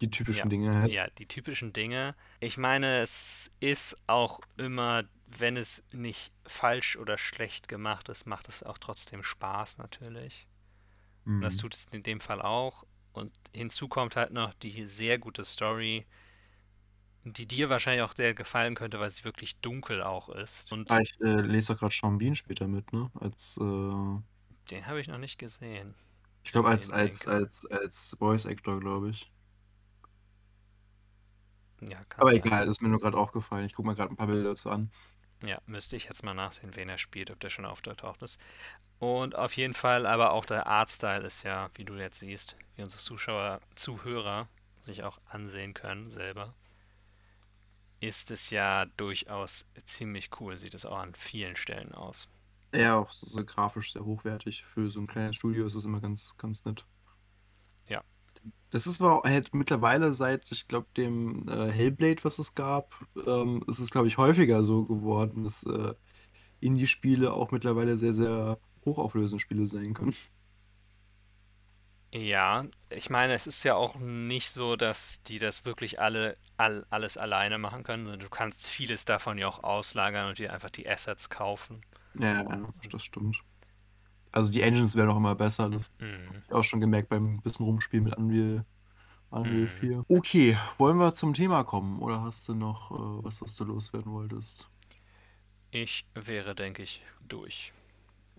[0.00, 0.50] Die typischen Ja.
[0.50, 0.94] Dinge halt.
[0.94, 2.14] Ja, die typischen Dinge.
[2.40, 8.48] Ich meine, es ist auch immer, wenn es nicht falsch oder schlecht gemacht ist, macht
[8.48, 10.46] es auch trotzdem Spaß natürlich.
[11.38, 11.58] Und das Mhm.
[11.58, 12.84] tut es in dem Fall auch.
[13.12, 16.06] Und hinzu kommt halt noch die sehr gute Story,
[17.24, 20.72] die dir wahrscheinlich auch sehr gefallen könnte, weil sie wirklich dunkel auch ist.
[20.72, 23.10] Und Ah, ich äh, lese doch gerade Bean später mit, ne?
[23.14, 24.18] Als, äh,
[24.70, 25.96] den habe ich noch nicht gesehen.
[26.42, 29.32] ich glaube, als, als, als, als Voice Actor, glaube ich.
[31.80, 32.36] Ja, Aber sein.
[32.36, 33.64] egal, das ist mir nur gerade aufgefallen.
[33.66, 34.90] Ich gucke mal gerade ein paar Bilder dazu an.
[35.42, 38.38] Ja, müsste ich jetzt mal nachsehen, wen er spielt, ob der schon aufgetaucht ist.
[39.00, 42.82] Und auf jeden Fall, aber auch der Artstyle ist ja, wie du jetzt siehst, wie
[42.82, 44.48] unsere Zuschauer, Zuhörer
[44.80, 46.54] sich auch ansehen können selber,
[48.00, 50.58] ist es ja durchaus ziemlich cool.
[50.58, 52.28] Sieht es auch an vielen Stellen aus.
[52.74, 54.64] Ja, auch so, so grafisch sehr hochwertig.
[54.64, 56.86] Für so ein kleines Studio ist es immer ganz, ganz nett.
[58.70, 62.94] Das ist aber halt mittlerweile seit, ich glaube, dem äh, Hellblade, was es gab,
[63.26, 65.94] ähm, ist es, glaube ich, häufiger so geworden, dass äh,
[66.60, 70.14] Indie-Spiele auch mittlerweile sehr, sehr hochauflösende Spiele sein können.
[72.12, 76.86] Ja, ich meine, es ist ja auch nicht so, dass die das wirklich alle all,
[76.90, 80.70] alles alleine machen können, sondern du kannst vieles davon ja auch auslagern und dir einfach
[80.70, 81.82] die Assets kaufen.
[82.14, 83.36] Ja, ja, das stimmt.
[84.38, 85.68] Also die Engines werden auch immer besser.
[85.68, 86.26] Das Mhm.
[86.28, 88.64] habe ich auch schon gemerkt beim bisschen Rumspielen mit Unreal,
[89.30, 89.68] Unreal Mhm.
[89.68, 90.04] 4.
[90.08, 91.98] Okay, wollen wir zum Thema kommen?
[92.00, 94.68] Oder hast du noch äh, was, was du loswerden wolltest?
[95.70, 97.72] Ich wäre, denke ich, durch.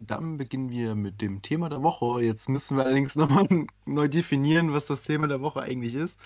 [0.02, 2.24] Dann beginnen wir mit dem Thema der Woche.
[2.24, 3.46] Jetzt müssen wir allerdings nochmal
[3.86, 6.18] neu definieren, was das Thema der Woche eigentlich ist.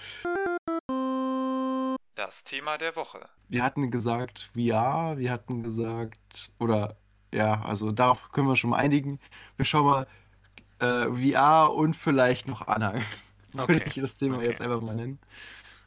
[2.16, 3.28] Das Thema der Woche.
[3.50, 6.96] Wir hatten gesagt VR, wir hatten gesagt, oder
[7.34, 9.20] ja, also darauf können wir schon mal einigen.
[9.58, 10.08] Wir schauen mal
[10.80, 13.04] äh, VR und vielleicht noch Anhang.
[13.68, 14.48] Würde Okay, ich das Thema okay.
[14.48, 15.20] jetzt einfach mal nennen.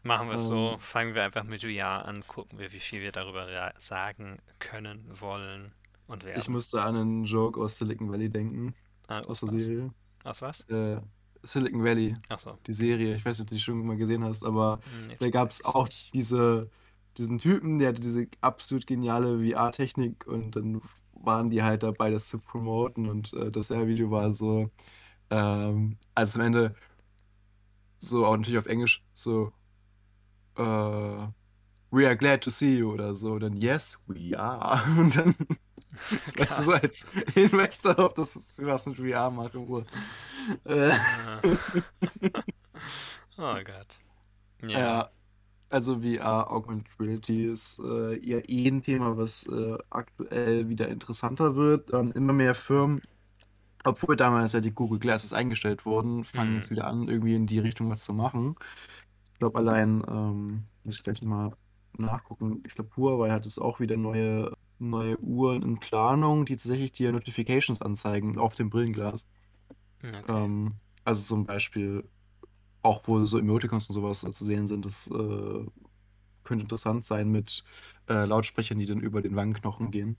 [0.02, 0.76] Machen wir es so.
[0.76, 0.80] Ähm.
[0.80, 5.72] Fangen wir einfach mit Ja an, gucken wir, wie viel wir darüber sagen können, wollen
[6.06, 6.40] und werden.
[6.40, 8.74] Ich musste an einen Joke aus Silicon Valley denken,
[9.08, 9.64] Ah, aus aus der was?
[9.64, 9.94] Serie.
[10.24, 10.66] Aus was?
[10.68, 11.00] Äh,
[11.42, 12.58] Silicon Valley, Achso.
[12.66, 13.16] die Serie.
[13.16, 15.64] Ich weiß nicht, ob du die schon mal gesehen hast, aber Nee, da gab es
[15.64, 16.70] auch diese,
[17.18, 20.82] diesen Typen, der hatte diese absolut geniale VR-Technik und dann
[21.26, 24.70] waren die halt dabei, das zu promoten und äh, das VR-Video war so,
[25.30, 26.74] ähm, als am Ende
[27.98, 29.52] so auch natürlich auf Englisch so,
[30.56, 30.62] äh,
[31.90, 35.34] we are glad to see you oder so, dann yes, we are und dann,
[36.10, 39.84] das weißt du, so als Investor auf das, was mit VR machen, so.
[40.64, 41.40] Äh, Ah.
[43.38, 44.00] oh Gott.
[44.62, 44.68] Ja.
[44.68, 45.10] Ja,
[45.70, 51.56] also VR, Augmented Reality ist äh, eher eh ein Thema, was äh, aktuell wieder interessanter
[51.56, 51.92] wird.
[51.92, 53.02] Ähm, immer mehr Firmen,
[53.84, 56.56] obwohl damals ja die Google Glasses eingestellt wurden, fangen Mhm.
[56.56, 58.56] jetzt wieder an, irgendwie in die Richtung was zu machen.
[59.34, 61.56] Ich glaube, allein, ähm, muss ich gleich mal
[61.98, 66.92] nachgucken, ich glaube, Huawei hat jetzt auch wieder neue, neue Uhren in Planung, die tatsächlich
[66.92, 69.28] dir Notifications anzeigen auf dem Brillenglas.
[70.04, 70.22] Okay.
[70.28, 70.74] Ähm,
[71.04, 72.08] also zum Beispiel
[72.86, 75.66] auch wo so Emoticons und sowas äh, zu sehen sind, das äh,
[76.44, 77.64] könnte interessant sein mit
[78.08, 80.16] äh, Lautsprechern, die dann über den Wangenknochen gehen.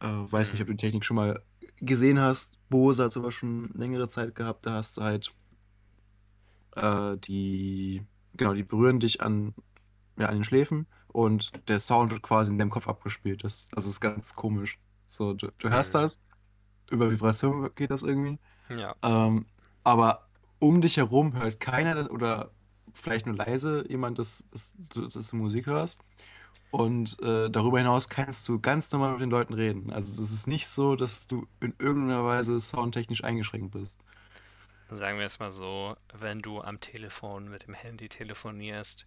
[0.00, 1.42] Äh, weiß nicht, ob du die Technik schon mal
[1.78, 2.58] gesehen hast.
[2.68, 4.66] Bose hat sowas schon längere Zeit gehabt.
[4.66, 5.32] Da hast du halt
[6.76, 8.04] äh, die,
[8.34, 9.54] genau, die berühren dich an,
[10.18, 13.44] ja, an den Schläfen und der Sound wird quasi in deinem Kopf abgespielt.
[13.44, 14.78] Das, das ist ganz komisch.
[15.06, 16.18] So, du, du hörst das,
[16.90, 18.38] über Vibration geht das irgendwie.
[18.68, 18.94] Ja.
[19.02, 19.46] Ähm,
[19.84, 20.28] aber
[20.62, 22.52] um dich herum hört keiner das, oder
[22.94, 24.72] vielleicht nur leise jemand, dass, dass
[25.30, 26.04] du Musik hörst.
[26.70, 29.92] Und äh, darüber hinaus kannst du ganz normal mit den Leuten reden.
[29.92, 33.98] Also es ist nicht so, dass du in irgendeiner Weise soundtechnisch eingeschränkt bist.
[34.90, 39.06] Sagen wir es mal so, wenn du am Telefon mit dem Handy telefonierst,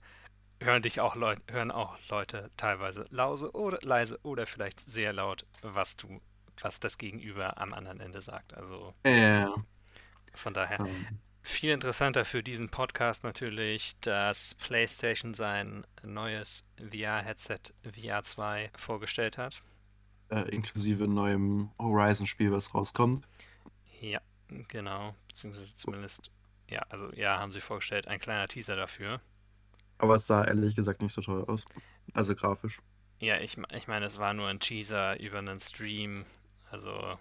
[0.61, 5.45] hören dich auch Leute, hören auch Leute teilweise lause oder leise oder vielleicht sehr laut,
[5.61, 6.21] was du,
[6.61, 8.53] was das Gegenüber am anderen Ende sagt.
[8.55, 9.65] Also Ja.
[10.33, 18.23] von daher Ähm, viel interessanter für diesen Podcast natürlich, dass PlayStation sein neues VR-Headset VR
[18.23, 19.61] 2 vorgestellt hat.
[20.29, 23.27] äh, inklusive neuem Horizon-Spiel, was rauskommt.
[24.01, 24.19] Ja,
[24.67, 26.31] genau, beziehungsweise zumindest,
[26.69, 29.21] ja, also ja, haben sie vorgestellt, ein kleiner Teaser dafür.
[29.97, 31.63] Aber es sah ehrlich gesagt nicht so toll aus.
[32.13, 32.81] Also grafisch.
[33.19, 36.25] Ja, ich, ich meine, es war nur ein Teaser über einen Stream.
[36.69, 37.17] Also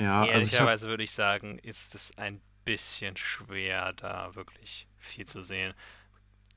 [0.00, 5.26] Ja, also ich ehrlicherweise würde ich sagen, ist es ein bisschen schwer, da wirklich viel
[5.26, 5.72] zu sehen.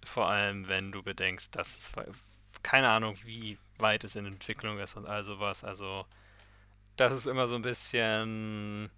[0.03, 1.91] Vor allem, wenn du bedenkst, dass es
[2.63, 5.63] keine Ahnung, wie weit es in Entwicklung ist und all sowas.
[5.63, 6.05] Also
[6.97, 8.89] das ist immer so ein bisschen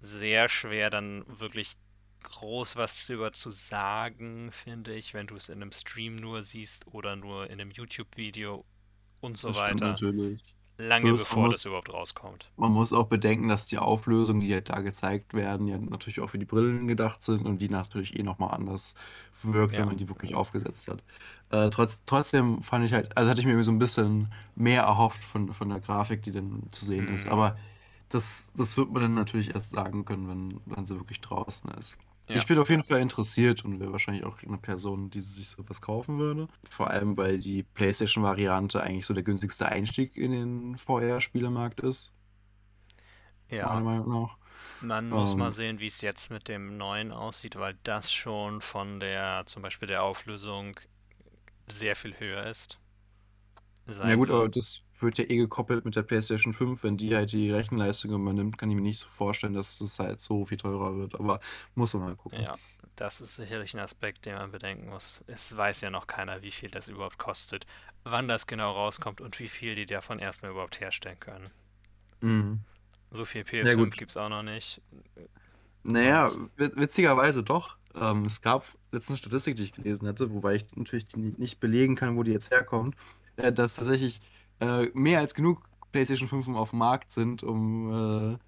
[0.00, 1.76] sehr schwer, dann wirklich
[2.24, 6.86] groß was drüber zu sagen, finde ich, wenn du es in einem Stream nur siehst
[6.88, 8.64] oder nur in einem YouTube-Video
[9.20, 9.88] und so das weiter.
[9.90, 10.42] natürlich.
[10.78, 12.50] Lange man bevor das muss, überhaupt rauskommt.
[12.56, 16.30] man muss auch bedenken, dass die Auflösungen, die halt da gezeigt werden, ja natürlich auch
[16.30, 18.94] für die Brillen gedacht sind und die natürlich eh nochmal anders
[19.42, 19.86] wirkt, wenn Ja.
[19.86, 21.04] man die wirklich aufgesetzt hat.
[21.50, 25.24] Äh, trotz, trotzdem fand ich halt, also hatte ich mir so ein bisschen mehr erhofft
[25.24, 27.26] von, von der Grafik, die dann zu sehen ist.
[27.26, 27.58] Hm, Aber
[28.10, 31.98] das, das wird man dann natürlich erst sagen können, wenn, wenn sie wirklich draußen ist.
[32.28, 35.48] Ja, Ich bin auf jeden Fall interessiert und wäre wahrscheinlich auch eine Person, die sich
[35.48, 36.48] sowas kaufen würde.
[36.70, 42.12] Vor allem, weil die PlayStation-Variante eigentlich so der günstigste Einstieg in den VR-Spielemarkt ist,
[43.60, 43.84] meiner ja.
[43.84, 44.38] Meinung nach.
[44.80, 48.60] Man muss mal Ähm, sehen, wie es jetzt mit dem neuen aussieht, weil das schon
[48.60, 50.78] von der, zum Beispiel der Auflösung
[51.68, 52.80] sehr viel höher ist,
[53.86, 56.82] sein gut, aber das wird ja eh gekoppelt mit der PlayStation 5.
[56.82, 60.20] Wenn die halt die Rechenleistung übernimmt, kann ich mir nicht so vorstellen, dass es halt
[60.20, 61.14] so viel teurer wird.
[61.14, 61.40] Aber
[61.74, 62.40] muss man mal gucken.
[62.42, 62.56] Ja,
[62.96, 65.22] das ist sicherlich ein Aspekt, den man bedenken muss.
[65.26, 67.66] Es weiß ja noch keiner, wie viel das überhaupt kostet,
[68.04, 71.50] wann das genau rauskommt und wie viel die davon erstmal überhaupt herstellen können.
[72.20, 72.60] Mhm.
[73.10, 73.96] So viel Ja PS5 gut.
[73.96, 74.82] gibt es auch noch nicht.
[75.82, 77.76] Naja, witzigerweise doch.
[77.94, 81.94] Ähm, es gab letzte eine Statistik, die ich gelesen hatte, wobei ich natürlich nicht belegen
[81.96, 82.96] kann, wo die jetzt herkommt,
[83.36, 84.20] äh, dass tatsächlich
[84.60, 88.38] äh, mehr als genug PlayStation 5 auf dem Markt sind, um äh,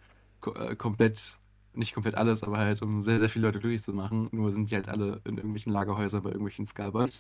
[0.41, 1.39] ko äh, komplett,
[1.73, 4.29] nicht komplett alles, aber halt um sehr, sehr viele Leute glücklich zu machen.
[4.33, 7.11] Nur sind die halt alle in irgendwelchen Lagerhäusern bei irgendwelchen Scalpern.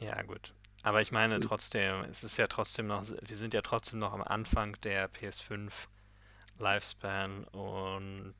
[0.00, 0.54] ja, gut.
[0.82, 4.22] Aber ich meine trotzdem, es ist ja trotzdem noch, wir sind ja trotzdem noch am
[4.22, 5.70] Anfang der PS5
[6.58, 8.34] Lifespan und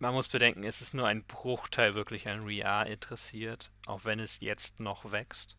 [0.00, 4.40] man muss bedenken, es ist nur ein Bruchteil wirklich an VR interessiert, auch wenn es
[4.40, 5.56] jetzt noch wächst.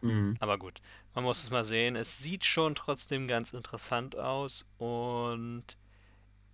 [0.00, 0.36] Mhm.
[0.40, 0.80] Aber gut,
[1.14, 1.96] man muss es mal sehen.
[1.96, 5.64] Es sieht schon trotzdem ganz interessant aus und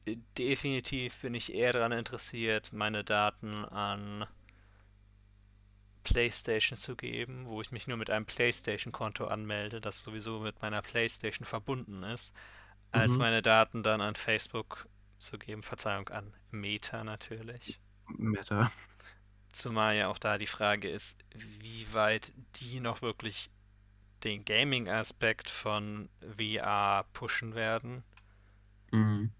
[0.06, 4.26] äh, definitiv bin ich eher daran interessiert, meine Daten an
[6.04, 10.82] PlayStation zu geben, wo ich mich nur mit einem PlayStation-Konto anmelde, das sowieso mit meiner
[10.82, 12.32] PlayStation verbunden ist,
[12.92, 13.18] als Mhm.
[13.18, 15.62] meine Daten dann an Facebook zu geben.
[15.62, 17.80] Verzeihung, an Meta natürlich.
[18.08, 18.70] Meta.
[19.56, 23.50] Zumal ja auch da die Frage ist, wie weit die noch wirklich
[24.24, 28.04] den Gaming-Aspekt von VR pushen werden.
[28.92, 29.30] Mhm.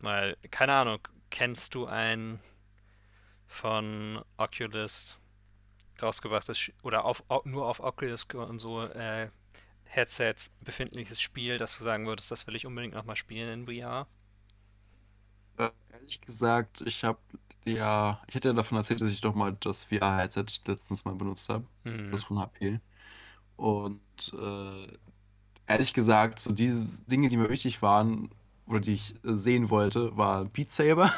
[0.00, 0.98] Weil, keine Ahnung,
[1.30, 2.40] kennst du ein
[3.46, 5.18] von Oculus
[6.02, 9.30] rausgebrachtes oder auf, au- nur auf Oculus und so äh,
[9.84, 14.06] Headsets befindliches Spiel, dass du sagen würdest, das will ich unbedingt nochmal spielen in VR?
[15.58, 17.18] Äh, ehrlich gesagt, ich habe
[17.64, 21.48] ja, ich hätte ja davon erzählt, dass ich doch mal das VR-Headset letztens mal benutzt
[21.48, 21.66] habe,
[22.10, 22.80] das Hm, von HP.
[23.56, 24.00] Und
[24.34, 24.98] äh,
[25.66, 28.30] ehrlich gesagt, so diese Dinge, die mir wichtig waren
[28.66, 31.12] oder die ich sehen wollte, war Beat Saber.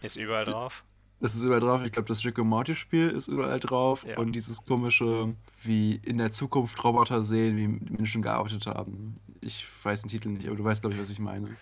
[0.00, 0.84] ist überall drauf?
[1.20, 1.82] Das ist überall drauf.
[1.84, 4.06] Ich glaube, das Rick and Morty Spiel ist überall drauf.
[4.06, 4.16] Ja.
[4.16, 9.20] Und dieses komische, wie in der Zukunft Roboter sehen, wie Menschen gearbeitet haben.
[9.42, 11.58] Ich weiß den Titel nicht, aber du weißt, glaube ich, was ich meine.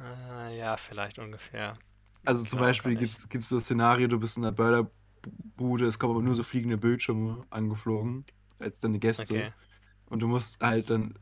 [0.00, 1.78] Äh, ja, vielleicht ungefähr.
[2.24, 6.14] Also zum Beispiel gibt es so das Szenario, du bist in einer Burgerbude, es kommen
[6.14, 8.24] aber nur so fliegende Bildschirme angeflogen
[8.58, 9.34] als deine Gäste.
[9.34, 9.52] Okay,
[10.06, 11.14] Und du musst halt dann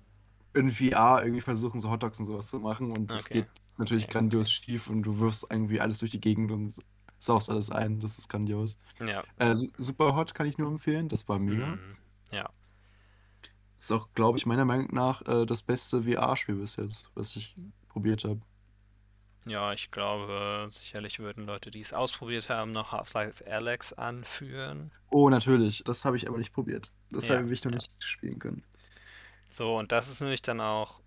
[0.55, 2.91] in VR irgendwie versuchen, so Hotdogs und sowas zu machen.
[2.93, 6.21] Und das okay, geht natürlich okay, grandios schief und du wirfst irgendwie alles durch die
[6.21, 6.75] Gegend und
[7.19, 8.01] saust alles ein.
[8.01, 8.79] Das ist grandios.
[9.01, 9.23] Ja.
[9.37, 11.09] Äh, Su- Super Hot kann ich nur empfehlen.
[11.09, 11.77] Das war mega.
[11.77, 11.97] Mhm.
[12.33, 12.51] Ja.
[13.79, 17.57] Ist auch, glaube ich, meiner Meinung nach äh, das beste VR-Spiel bis jetzt, was ich
[17.89, 18.41] probiert habe.
[19.47, 24.91] Ja, ich glaube, sicherlich würden Leute, die es ausprobiert haben, noch Half-Life Alyx anführen.
[25.11, 25.83] Oh, natürlich.
[25.85, 26.93] Das habe ich aber nicht probiert.
[27.11, 27.77] Das Ja, habe ich noch ja.
[27.77, 28.63] nicht spielen können.
[29.51, 31.01] So, und das ist nämlich dann auch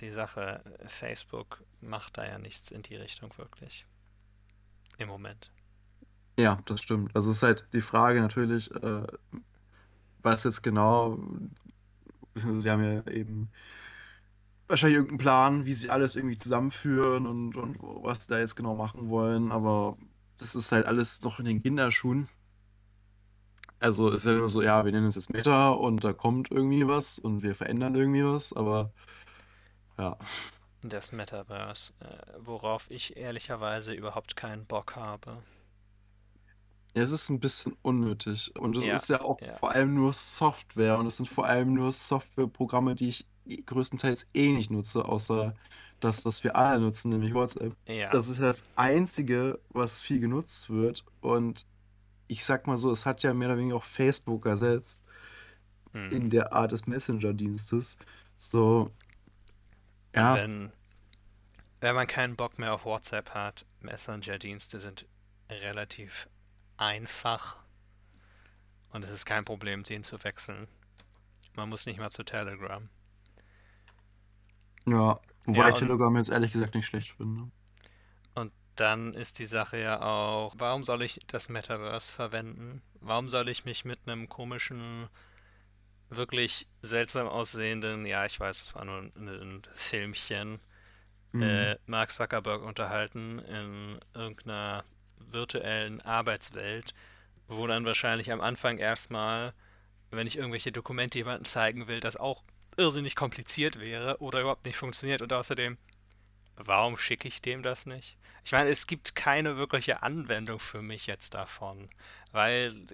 [0.00, 0.62] die Sache.
[0.86, 3.86] Facebook macht da ja nichts in die Richtung wirklich.
[4.98, 5.50] Im Moment.
[6.38, 7.14] Ja, das stimmt.
[7.14, 9.06] Also es ist halt die Frage natürlich, äh,
[10.22, 11.18] was jetzt genau,
[12.34, 13.50] sie haben ja eben
[14.68, 18.74] wahrscheinlich irgendeinen Plan, wie sie alles irgendwie zusammenführen und, und was sie da jetzt genau
[18.76, 19.96] machen wollen, aber
[20.38, 22.28] das ist halt alles noch in den Kinderschuhen.
[23.80, 26.50] Also es ist ja nur so, ja, wir nennen es jetzt Meta und da kommt
[26.50, 28.92] irgendwie was und wir verändern irgendwie was, aber
[29.98, 30.18] ja.
[30.82, 35.42] Das Metaverse, äh, worauf ich ehrlicherweise überhaupt keinen Bock habe.
[36.94, 38.54] Ja, es ist ein bisschen unnötig.
[38.58, 40.98] Und es Ja, ist ja auch ja, vor allem nur Software.
[40.98, 43.26] Und es sind vor allem nur Softwareprogramme, die ich
[43.66, 45.54] größtenteils eh nicht nutze, außer
[46.00, 47.74] das, was wir alle nutzen, nämlich WhatsApp.
[47.86, 48.10] ja.
[48.10, 51.04] Das ist das Einzige, was viel genutzt wird.
[51.20, 51.66] Und
[52.26, 55.02] ich sag mal so, es hat ja mehr oder weniger auch Facebook ersetzt
[55.94, 56.10] Hm.
[56.10, 57.98] in der Art des Messenger-Dienstes.
[58.36, 58.90] So,
[60.14, 60.72] ja, wenn,
[61.80, 65.06] wenn man keinen Bock mehr auf WhatsApp hat, Messenger-Dienste sind
[65.48, 66.28] relativ
[66.76, 67.58] einfach
[68.90, 70.66] und es ist kein Problem, den zu wechseln.
[71.54, 72.88] Man muss nicht mal zu Telegram.
[74.86, 75.20] Ja.
[75.46, 77.50] Wobei Ja, ich Telegram jetzt ehrlich gesagt nicht schlecht finde.
[78.34, 82.82] und dann ist die Sache ja auch, warum soll ich das Metaverse verwenden?
[83.00, 85.08] Warum soll ich mich mit einem komischen,
[86.10, 90.60] wirklich seltsam aussehenden, ja, ich weiß, es war nur ein, ein Filmchen,
[91.32, 91.66] Mhm.
[91.66, 94.84] äh, Mark Zuckerberg unterhalten in irgendeiner
[95.18, 96.94] virtuellen Arbeitswelt,
[97.48, 99.54] wo dann wahrscheinlich am Anfang erstmal,
[100.10, 102.44] wenn ich irgendwelche Dokumente jemandem zeigen will, das auch
[102.78, 105.78] irrsinnig kompliziert wäre oder überhaupt nicht funktioniert und außerdem,
[106.56, 108.18] warum schicke ich dem das nicht?
[108.44, 111.88] Ich meine, es gibt keine wirkliche Anwendung für mich jetzt davon,
[112.32, 112.86] weil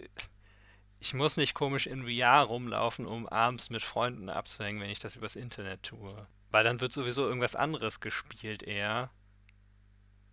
[1.01, 5.17] ich muss nicht komisch in VR rumlaufen, um abends mit Freunden abzuhängen, wenn ich das
[5.17, 6.27] übers Internet tue.
[6.51, 9.11] Weil dann wird sowieso irgendwas anderes gespielt eher.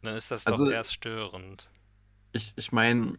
[0.02, 1.70] Dann ist das doch Also erst störend.
[2.32, 3.18] Ich, ich meine,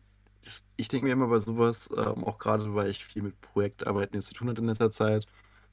[0.77, 4.29] ich denke mir immer bei sowas, ähm, auch gerade weil ich viel mit Projektarbeiten jetzt
[4.29, 5.27] zu tun hatte in letzter Zeit,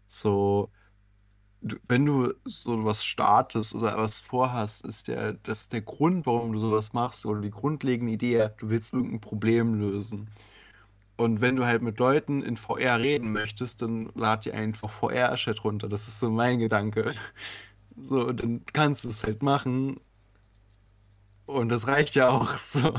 [0.07, 0.69] so,
[1.87, 6.53] wenn du so was startest oder was vorhast, ist der, das ist der Grund, warum
[6.53, 10.29] du sowas machst, oder die grundlegende Idee, du willst irgendein Problem lösen.
[11.17, 15.63] Und wenn du halt mit Leuten in VR reden möchtest, dann lad dir einfach VR-Chat
[15.63, 15.87] runter.
[15.89, 17.13] Das ist so mein Gedanke.
[17.97, 20.01] So, und dann kannst du es halt machen.
[21.45, 22.93] Und das reicht ja auch so.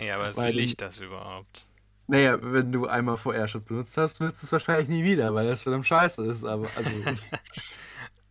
[0.00, 1.66] Ja, aber Weil will ich das überhaupt?
[2.10, 5.62] Naja, wenn du einmal VR-Shot benutzt hast, willst du es wahrscheinlich nie wieder, weil das
[5.62, 6.44] verdammt scheiße ist.
[6.44, 7.04] Aber, also,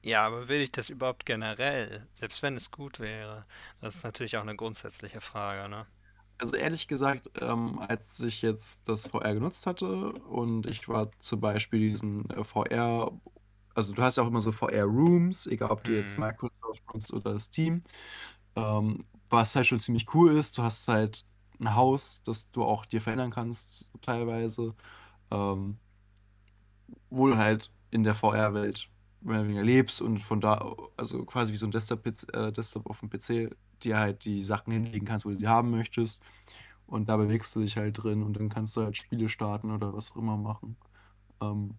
[0.02, 2.08] Ja, aber will ich das überhaupt generell?
[2.14, 3.46] Selbst wenn es gut wäre.
[3.82, 5.88] Das ist natürlich auch eine grundsätzliche Frage, ne?
[6.38, 11.42] also ehrlich gesagt, ähm, als ich jetzt das VR genutzt hatte und ich war zum
[11.42, 13.12] Beispiel diesen äh, VR,
[13.76, 16.20] also du hast ja auch immer so VR-Rooms, egal ob du jetzt Hm.
[16.20, 17.82] Microsoft nutzt oder Steam,
[18.58, 20.58] ähm, was halt schon ziemlich cool ist.
[20.58, 21.26] Du hast halt
[21.60, 24.76] ein Haus, das du auch dir verändern kannst, teilweise.
[25.32, 25.80] Ähm,
[27.10, 28.90] wo du halt in der VR-Welt
[29.22, 32.88] mehr oder weniger lebst und von da, also quasi wie so ein Desktop, äh, Desktop
[32.90, 33.50] auf dem PC,
[33.84, 36.22] dir halt die Sachen hinlegen kannst, wo du sie haben möchtest.
[36.88, 39.94] Und da bewegst du dich halt drin und dann kannst du halt Spiele starten oder
[39.94, 40.78] was auch immer machen.
[41.42, 41.78] Ähm,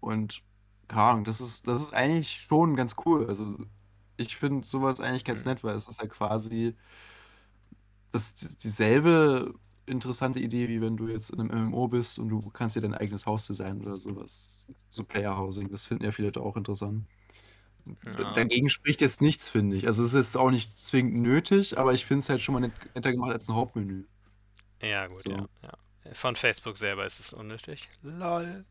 [0.00, 0.42] und
[0.88, 3.26] keine Ahnung, das ist, das ist eigentlich schon ganz cool.
[3.28, 3.58] Also
[4.16, 5.46] ich finde sowas eigentlich ganz Hm.
[5.46, 6.76] nett, weil es ist ja quasi
[8.12, 9.54] das ist dieselbe
[9.86, 12.94] interessante Idee, wie wenn du jetzt in einem MMO bist und du kannst dir dein
[12.94, 14.66] eigenes Haus designen oder sowas.
[14.88, 17.06] So Player-Housing, das finden ja viele Leute auch interessant.
[18.06, 18.32] Ja.
[18.34, 19.88] dagegen spricht jetzt nichts, finde ich.
[19.88, 22.60] Also es ist jetzt auch nicht zwingend nötig, aber ich finde es halt schon mal
[22.60, 24.04] net netter gemacht als ein Hauptmenü.
[24.80, 25.48] Ja, gut, ja, So.
[25.62, 26.14] ja.
[26.14, 27.88] Von Facebook selber ist es unnötig.
[28.02, 28.64] Lol.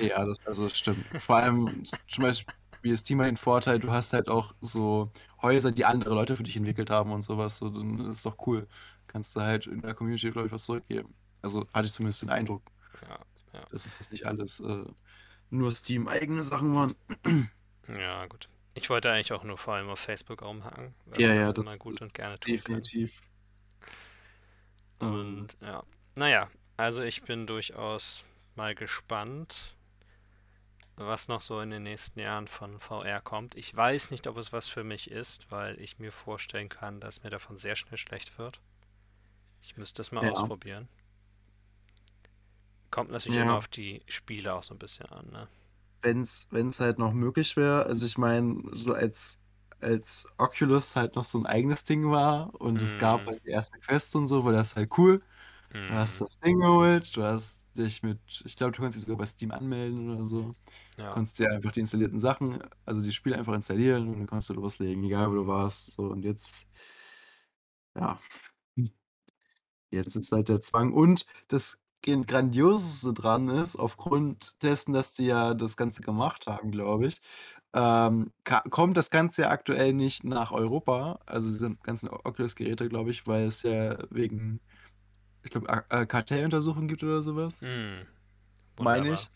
[0.00, 1.04] Ja, das, also stimmt.
[1.20, 2.54] Vor allem zum Beispiel
[2.96, 5.12] Steam hat den Vorteil, du hast halt auch so
[5.42, 7.58] Häuser, die andere Leute für dich entwickelt haben und sowas.
[7.58, 8.68] So, dann ist doch cool.
[9.06, 11.14] Kannst du halt in der Community, glaube ich, was zurückgeben.
[11.42, 12.62] Also hatte ich zumindest den Eindruck,
[13.02, 13.18] Ja,
[13.52, 13.68] ja.
[13.70, 14.84] dass es jetzt nicht alles äh,
[15.50, 16.94] nur Steam-eigene Sachen waren.
[17.88, 18.48] Ja, gut.
[18.74, 21.78] Ich wollte eigentlich auch nur vor allem auf Facebook rumhacken, weil Ja, ja, das das
[21.78, 22.82] gut und gerne tun kann.
[22.82, 23.22] definitiv.
[25.00, 25.82] Ähm, Und ja,
[26.14, 28.24] naja, also ich bin durchaus
[28.54, 29.76] mal gespannt,
[30.96, 33.54] was noch so in den nächsten Jahren von VR kommt.
[33.56, 37.22] Ich weiß nicht, ob es was für mich ist, weil ich mir vorstellen kann, dass
[37.24, 38.60] mir davon sehr schnell schlecht wird.
[39.62, 40.88] Ich müsste es mal ja, ausprobieren.
[42.90, 43.58] Kommt natürlich immer ja.
[43.58, 45.48] auf die Spiele auch so ein bisschen an, ne?
[46.02, 49.40] Wenn's, wenn's halt noch möglich wäre, also ich meine, so als,
[49.80, 53.48] als Oculus halt noch so ein eigenes Ding war und es gab Hm, halt die
[53.50, 55.22] erste Quest und so, war das halt cool.
[55.86, 59.06] Du hast hm, das Ding geholt, du hast dich mit, ich glaube, du konntest dich
[59.06, 60.52] sogar bei Steam anmelden oder so.
[60.98, 64.50] ja, Konntest dir einfach die installierten Sachen, also die Spiele einfach installieren und dann konntest
[64.50, 65.92] du loslegen, egal wo du warst.
[65.92, 66.68] So, und jetzt,
[67.94, 68.18] ja,
[69.90, 70.92] jetzt ist halt der Zwang.
[70.92, 77.06] Und das Grandioseste dran ist, aufgrund dessen, dass die ja das Ganze gemacht haben, glaube
[77.06, 77.20] ich,
[77.74, 78.32] ähm,
[78.70, 83.46] kommt das Ganze ja aktuell nicht nach Europa, also diese ganzen Oculus-Geräte, glaube ich, weil
[83.46, 84.60] es ja wegen,
[85.44, 87.68] ich glaube, äh, Kartelluntersuchungen gibt oder sowas.
[87.68, 88.06] hm,
[88.78, 89.30] Meine ich.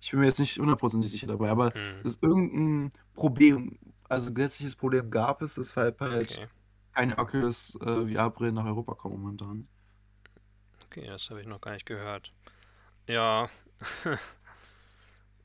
[0.00, 4.76] Ich bin mir jetzt nicht hundertprozentig sicher dabei, aber Hm, dass irgendein Problem, also gesetzliches
[4.76, 6.48] Problem gab es, weshalb halt okay,
[6.94, 9.68] keine Oculus äh, VR-Brillen nach Europa kommen momentan.
[10.86, 12.32] okay, das habe ich noch gar nicht gehört.
[13.08, 13.50] Ja,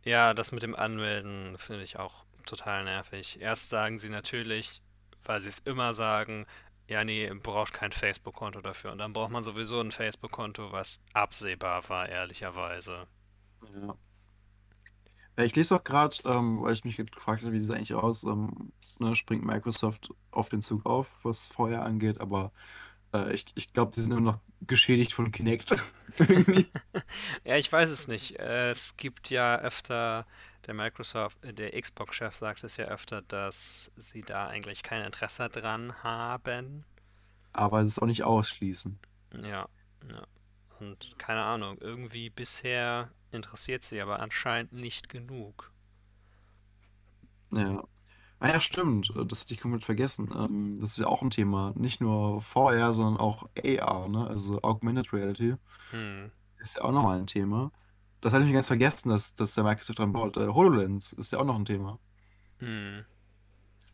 [0.04, 3.40] Ja, das mit dem Anmelden finde ich auch total nervig.
[3.42, 4.82] Erst sagen sie natürlich,
[5.24, 6.46] weil sie es immer sagen,
[6.90, 8.92] ja, nee, braucht kein Facebook-Konto dafür.
[8.92, 13.08] Und dann braucht man sowieso ein Facebook-Konto, was absehbar war, ehrlicherweise.
[13.62, 13.96] Ja.
[15.38, 18.24] Ich lese auch gerade, ähm, weil ich mich gefragt habe, wie sieht es eigentlich aus,
[18.26, 22.52] ähm, ne, springt Microsoft auf den Zug auf, was VR angeht, aber
[23.14, 25.76] äh, ich, ich glaube, die sind immer noch geschädigt von Kinect.
[27.46, 28.40] Ja, ich weiß es nicht.
[28.40, 30.26] Äh, Es gibt ja öfter,
[30.70, 35.50] der Microsoft, äh, der Xbox-Chef sagt es ja öfter, dass sie da eigentlich kein Interesse
[35.50, 36.86] dran haben.
[37.54, 38.98] Aber das ist auch nicht ausschließen.
[39.34, 39.68] Ja,
[40.08, 40.28] ja.
[40.80, 45.72] Und keine Ahnung, irgendwie bisher interessiert sie aber anscheinend nicht genug.
[47.52, 47.84] Ja.
[48.40, 49.12] Ah ja, stimmt.
[49.16, 50.30] äh, Das hatte ich komplett vergessen.
[50.36, 51.74] Ähm, das ist ja auch ein Thema.
[51.78, 54.28] Nicht nur VR, sondern auch AR, ne?
[54.28, 55.56] Also Augmented Reality
[55.92, 56.32] Hm.
[56.60, 57.72] ist ja auch nochmal ein Thema.
[58.22, 60.38] Das hatte ich mir ganz vergessen, dass, dass der Microsoft dran baut.
[60.38, 62.00] Äh, HoloLens ist ja auch noch ein Thema.
[62.60, 63.06] Hm.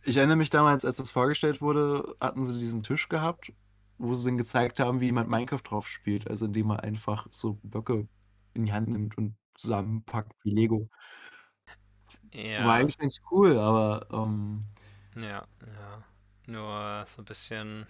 [0.04, 3.52] Ich erinnere mich damals, als das vorgestellt wurde, hatten sie diesen Tisch gehabt,
[3.98, 6.30] wo sie dann gezeigt haben, wie jemand Minecraft drauf spielt.
[6.30, 8.08] Also indem man einfach so Blöcke
[8.54, 10.90] in die Hand nimmt und zusammenpackt wie Lego.
[12.34, 14.66] War Ja, eigentlich ganz cool, aber ähm,
[15.16, 16.04] ja, ja.
[16.48, 17.88] Nur so ein bisschen,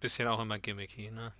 [0.00, 1.32] bisschen auch immer gimmicky, ne?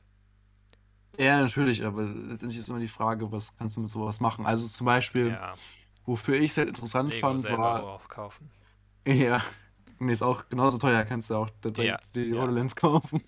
[1.19, 4.47] Ja, natürlich, aber letztendlich ist immer die Frage, was kannst du mit sowas machen?
[4.47, 5.59] Also zum Beispiel, Ja,
[6.07, 8.51] wofür ich es halt interessant Lego fand, war, auch kaufen.
[9.07, 9.43] ja,
[9.99, 12.35] und ist auch genauso teuer, kannst du auch Ja, direkt die ja.
[12.35, 13.23] HoloLens kaufen.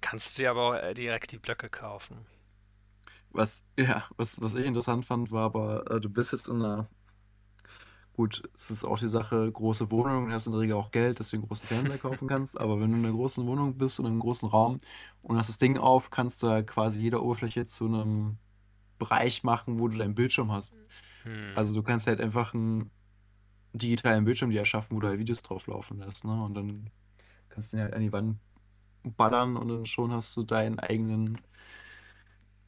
[0.00, 2.26] Kannst du dir aber auch äh, direkt die Blöcke kaufen.
[3.32, 6.88] Was, ja, was, was ich interessant fand, war aber, äh, du bist jetzt in einer
[8.20, 11.30] Gut, es ist auch die Sache, große Wohnung, hast in der Regel auch Geld, dass
[11.30, 14.04] du einen großen Fernseher kaufen kannst, aber wenn du in einer großen Wohnung bist und
[14.04, 14.78] in einem großen Raum
[15.22, 18.36] und hast das Ding auf, kannst du ja quasi jede Oberfläche zu einem
[18.98, 20.76] Bereich machen, wo du deinen Bildschirm hast.
[21.22, 21.52] Hm.
[21.56, 22.90] Also du kannst halt einfach einen
[23.72, 26.44] digitalen Bildschirm dir erschaffen, wo du halt Videos drauf laufen lässt, ne?
[26.44, 26.90] Und dann
[27.48, 28.36] kannst du den halt an die Wand
[29.16, 31.38] ballern und dann schon hast du deinen eigenen,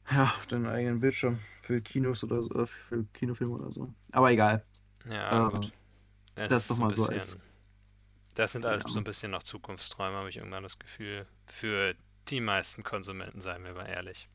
[0.09, 3.93] ja, deinen eigenen Bildschirm für Kinos oder so, äh, für Kinofilme oder so.
[4.11, 4.65] Aber egal.
[5.05, 5.71] Ja, Äh, gut.
[6.35, 7.41] Es das ist doch so mal so als, bisschen,
[8.35, 9.01] das sind alles so ja.
[9.01, 11.27] ein bisschen noch Zukunftsträume, habe ich irgendwann das Gefühl.
[11.47, 11.95] Für
[12.29, 14.29] die meisten Konsumenten, seien wir mal ehrlich.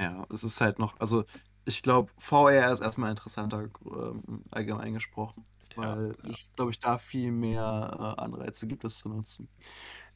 [0.00, 1.24] Ja, es ist halt noch, also
[1.64, 5.44] ich glaube, VR ist erstmal interessanter, ähm, allgemein gesprochen,
[5.74, 6.30] weil ja.
[6.30, 9.48] es, glaube ich, da viel mehr äh, Anreize gibt, das zu nutzen.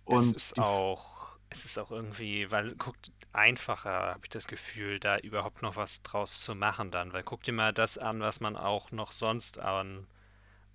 [0.06, 4.30] Es Und ist die, F- auch, es ist auch irgendwie, weil guckt einfacher, habe ich
[4.30, 7.12] das Gefühl, da überhaupt noch was draus zu machen dann.
[7.12, 10.06] Weil guck dir mal das an, was man auch noch sonst an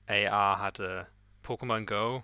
[0.08, 1.08] AR hatte.
[1.44, 2.24] Pokémon Go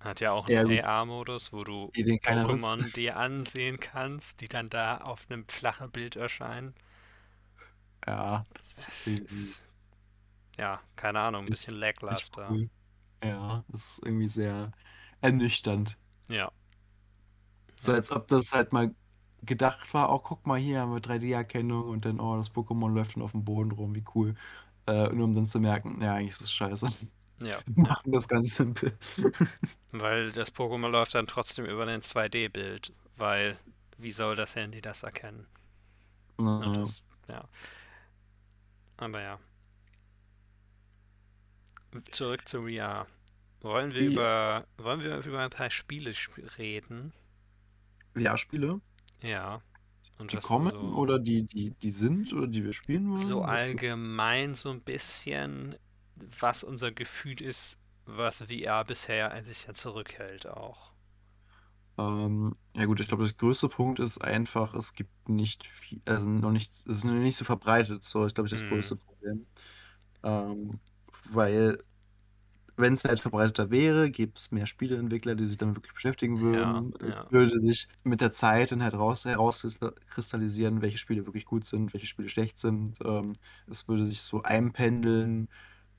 [0.00, 1.92] hat ja auch einen ja AR-Modus, wo du.
[2.22, 6.74] Pokémon dir ansehen kannst, die dann da auf einem flachen Bild erscheinen.
[8.06, 8.74] Ja, das
[9.06, 9.62] ist
[10.58, 12.50] ja, keine Ahnung, ein bisschen lackluster.
[12.50, 12.70] cool.
[13.22, 14.72] Ja, das ist irgendwie sehr
[15.20, 15.98] ernüchternd.
[16.28, 16.50] Ja,
[17.80, 18.94] So als ob das halt mal
[19.42, 23.16] gedacht war, oh, guck mal, hier haben wir 3D-Erkennung und dann, oh, das Pokémon läuft
[23.16, 24.34] dann auf dem Boden rum, wie cool.
[24.86, 26.88] Äh, nur um dann zu merken, ja, eigentlich ist es scheiße.
[27.42, 28.96] ja, Wir machen das ganz simpel.
[29.92, 33.56] Weil das Pokémon läuft dann trotzdem über ein 2D-Bild, weil
[33.98, 35.46] wie soll das Handy das erkennen?
[36.38, 37.48] Na, das, ja,
[38.96, 39.38] aber ja.
[42.10, 43.06] zurück zu VR.
[43.60, 47.12] Wollen wir Wie- über wollen wir über ein paar Spiele sp- reden?
[48.20, 48.80] VR-Spiele,
[49.22, 49.62] Ja.
[50.18, 53.28] Und die kommen so, oder die, die, die sind oder die wir spielen wollen?
[53.28, 55.76] so allgemein so ein bisschen,
[56.16, 60.92] was unser Gefühl ist, was VR bisher ein bisschen zurückhält auch.
[61.98, 66.28] Ähm, ja gut, ich glaube, das größte Punkt ist einfach, es gibt nicht viel, also
[66.28, 68.66] noch nicht, es ist noch nicht so verbreitet, so ist, glaube ich, das Mhm.
[68.66, 69.46] größte Problem.
[70.24, 70.80] Ähm,
[71.30, 71.82] weil,
[72.80, 76.94] wenn es halt verbreiteter wäre, gäbe es mehr Spieleentwickler, die sich damit wirklich beschäftigen würden.
[77.00, 77.30] es ja.
[77.30, 82.06] würde sich mit der Zeit dann halt raus, herauskristallisieren, welche Spiele wirklich gut sind, welche
[82.06, 82.98] Spiele schlecht sind.
[83.04, 83.32] Ähm,
[83.68, 85.48] es würde sich so einpendeln.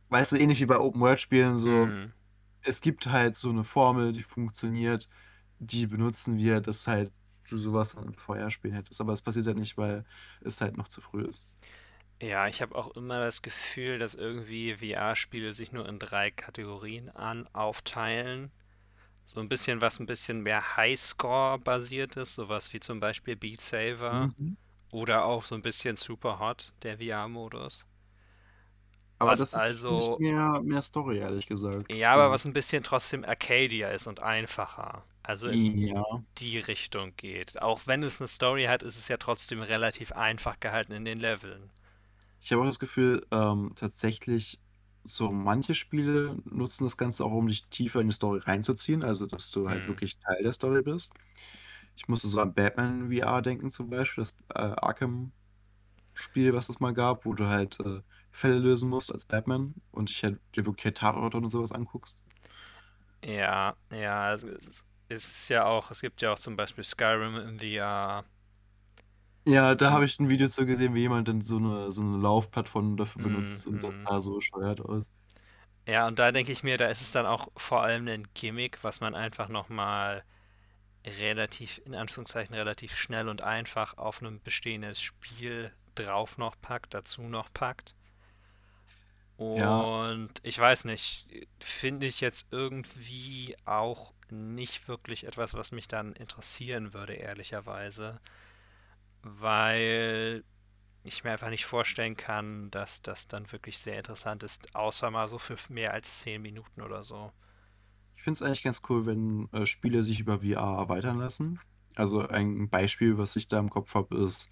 [0.10, 2.14] Weißt du, ähnlich wie bei Open-World-Spielen, so, Mhm.
[2.62, 5.10] es gibt halt so eine Formel, die funktioniert,
[5.60, 7.12] die benutzen wir, dass halt
[7.50, 9.02] du sowas an VR-Spielen hättest.
[9.02, 10.06] Aber es passiert halt nicht, weil
[10.42, 11.48] es halt noch zu früh ist.
[12.22, 17.10] Ja, ich habe auch immer das Gefühl, dass irgendwie VR-Spiele sich nur in drei Kategorien
[17.10, 18.50] an aufteilen.
[19.26, 24.34] So ein bisschen was ein bisschen mehr Highscore-basiert ist, sowas wie zum Beispiel Beat Saber
[24.38, 24.58] Mhm.
[24.92, 27.86] oder auch so ein bisschen Super Hot, der VR-Modus.
[29.20, 31.88] Aber Was das ist also, nicht mehr, mehr Story, ehrlich gesagt.
[31.90, 32.32] ja, aber So.
[32.32, 35.04] was ein bisschen trotzdem Arcadia ist und einfacher.
[35.24, 36.24] Also in Ja.
[36.38, 37.62] die Richtung geht.
[37.62, 41.20] Auch wenn es eine Story hat, ist es ja trotzdem relativ einfach gehalten in den
[41.20, 41.72] Leveln.
[42.42, 44.62] Ich habe auch das Gefühl, ähm, tatsächlich,
[45.04, 49.26] so manche Spiele nutzen das Ganze auch, um dich tiefer in die Story reinzuziehen, also
[49.28, 49.88] dass du halt Hm.
[49.88, 51.12] wirklich Teil der Story bist.
[51.96, 55.34] Ich musste so an Batman VR denken zum Beispiel, das äh, Arkham-Spiel,
[56.54, 60.24] was es mal gab, wo du halt äh, Fälle lösen musst als Batman und dich
[60.24, 62.22] halt dir wirklich halt Tatorte und sowas anguckst.
[63.24, 67.60] Ja, ja, es, es ist ja auch, es gibt ja auch zum Beispiel Skyrim im
[67.60, 68.26] VR.
[69.46, 72.18] Ja, da habe ich ein Video zu gesehen, wie jemand dann so eine, so eine
[72.18, 74.06] Laufplattform dafür mm, benutzt und das mm.
[74.08, 75.10] sah so bescheuert aus.
[75.88, 78.84] Ja, und da denke ich mir, da ist es dann auch vor allem ein Gimmick,
[78.84, 80.24] was man einfach nochmal
[81.06, 87.24] relativ, in Anführungszeichen, relativ schnell und einfach auf ein bestehendes Spiel drauf noch packt, dazu
[87.24, 87.96] noch packt.
[89.56, 91.28] Ja, Und ich weiß nicht,
[91.60, 98.20] finde ich jetzt irgendwie auch nicht wirklich etwas, was mich dann interessieren würde, ehrlicherweise,
[99.24, 100.44] weil
[101.04, 105.28] ich mir einfach nicht vorstellen kann, dass das dann wirklich sehr interessant ist, außer mal
[105.30, 107.32] so für mehr als 10 Minuten oder so.
[108.16, 111.60] ich finde es eigentlich ganz cool, wenn äh, Spiele sich über VR erweitern lassen.
[111.96, 114.50] Also ein Beispiel, was ich da im Kopf habe, ist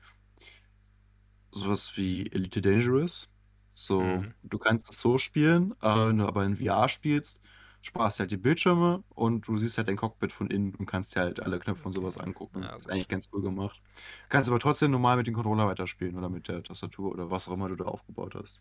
[1.51, 3.33] sowas wie Elite Dangerous.
[3.71, 4.33] So, Mhm.
[4.43, 7.41] du kannst es so spielen, äh, wenn du aber in VR spielst,
[7.81, 11.15] sparst du halt die Bildschirme und du siehst halt dein Cockpit von innen und kannst
[11.15, 12.63] dir halt alle Knöpfe und sowas angucken.
[12.63, 12.93] Ja, Ist gut.
[12.93, 13.81] eigentlich ganz cool gemacht.
[14.29, 17.53] Kannst aber trotzdem normal mit dem Controller weiterspielen oder mit der Tastatur oder was auch
[17.53, 18.59] immer du da aufgebaut hast.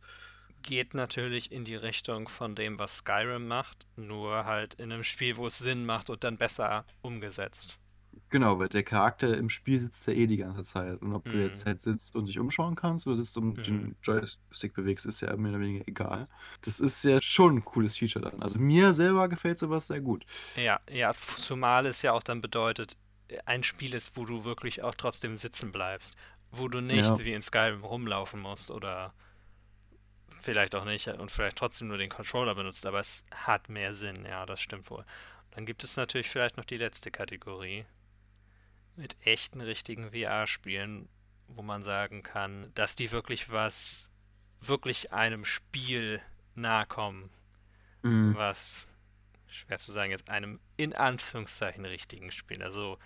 [0.62, 5.36] Geht natürlich in die Richtung von dem, was Skyrim macht, nur halt in einem Spiel,
[5.36, 7.78] wo es Sinn macht und dann besser umgesetzt.
[8.30, 11.00] Genau, weil der Charakter im Spiel sitzt ja eh die ganze Zeit.
[11.02, 11.66] Und ob du jetzt Mhm.
[11.66, 13.66] halt sitzt und dich umschauen kannst oder sitzt und Mhm.
[13.66, 16.28] den Joystick bewegst, ist ja mehr oder weniger egal.
[16.62, 18.42] Das ist ja schon ein cooles Feature dann.
[18.42, 20.24] Also mir selber gefällt sowas sehr gut.
[20.54, 22.96] Ja, ja, zumal es ja auch dann bedeutet,
[23.46, 26.14] ein Spiel ist, wo du wirklich auch trotzdem sitzen bleibst,
[26.50, 29.14] wo du nicht Ja, wie in Skyrim rumlaufen musst oder
[30.40, 34.24] vielleicht auch nicht und vielleicht trotzdem nur den Controller benutzt, aber es hat mehr Sinn,
[34.24, 35.04] ja, das stimmt wohl.
[35.52, 37.84] Dann gibt es natürlich vielleicht noch die letzte Kategorie
[38.98, 41.08] mit echten, richtigen VR-Spielen,
[41.46, 44.10] wo man sagen kann, dass die wirklich was,
[44.60, 46.20] wirklich einem Spiel
[46.54, 47.30] nahe kommen,
[48.02, 48.34] Mhm.
[48.36, 48.86] was
[49.46, 52.62] schwer zu sagen, jetzt einem in Anführungszeichen richtigen Spiel.
[52.62, 52.98] Also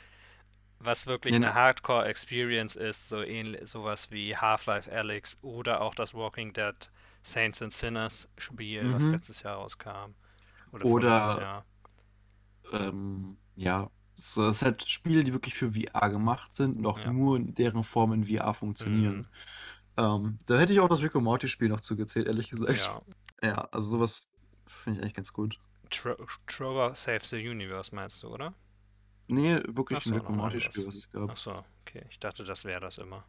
[0.78, 6.52] was wirklich eine Hardcore-Experience ist, so ähnlich, sowas wie Half-Life Alyx oder auch das Walking
[6.52, 6.74] Dead
[7.22, 9.12] Saints and Sinners Spiel, was mhm.
[9.12, 10.14] letztes Jahr rauskam.
[10.72, 11.64] Oder Oder Jahr.
[12.72, 13.90] ähm, ja,
[14.24, 17.12] so das sind halt Spiele, die wirklich für VR gemacht sind und auch Ja.
[17.12, 19.16] nur in deren Form in VR funktionieren.
[19.16, 19.26] Mhm.
[19.96, 22.78] Ähm, da hätte ich auch das Rick and Morty Spiel noch zugezählt, ehrlich gesagt.
[22.78, 23.02] Ja.
[23.42, 24.28] Ja, also sowas
[24.66, 25.58] finde ich eigentlich ganz gut.
[25.90, 26.14] Tro
[26.46, 28.54] Trover Saves the Universe meinst du, oder?
[29.28, 30.94] Nee, wirklich ein so, Rick and noch Morty Spiel, anderes.
[30.94, 31.30] was es gab.
[31.30, 32.04] Ach so, okay.
[32.10, 33.24] Ich dachte, das wäre das immer.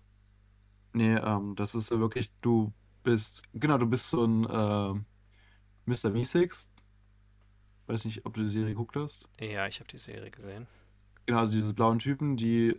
[0.94, 2.72] Nee, ähm, das ist ja wirklich, du
[3.04, 5.06] bist, genau, du bist so ein ähm,
[5.86, 6.12] Mr.
[6.12, 6.70] V6.
[7.88, 9.28] Weiß nicht, ob du die Serie geguckt hast.
[9.40, 10.68] Ja, ich habe die Serie gesehen.
[11.26, 12.76] Genau, also diese blauen Typen, die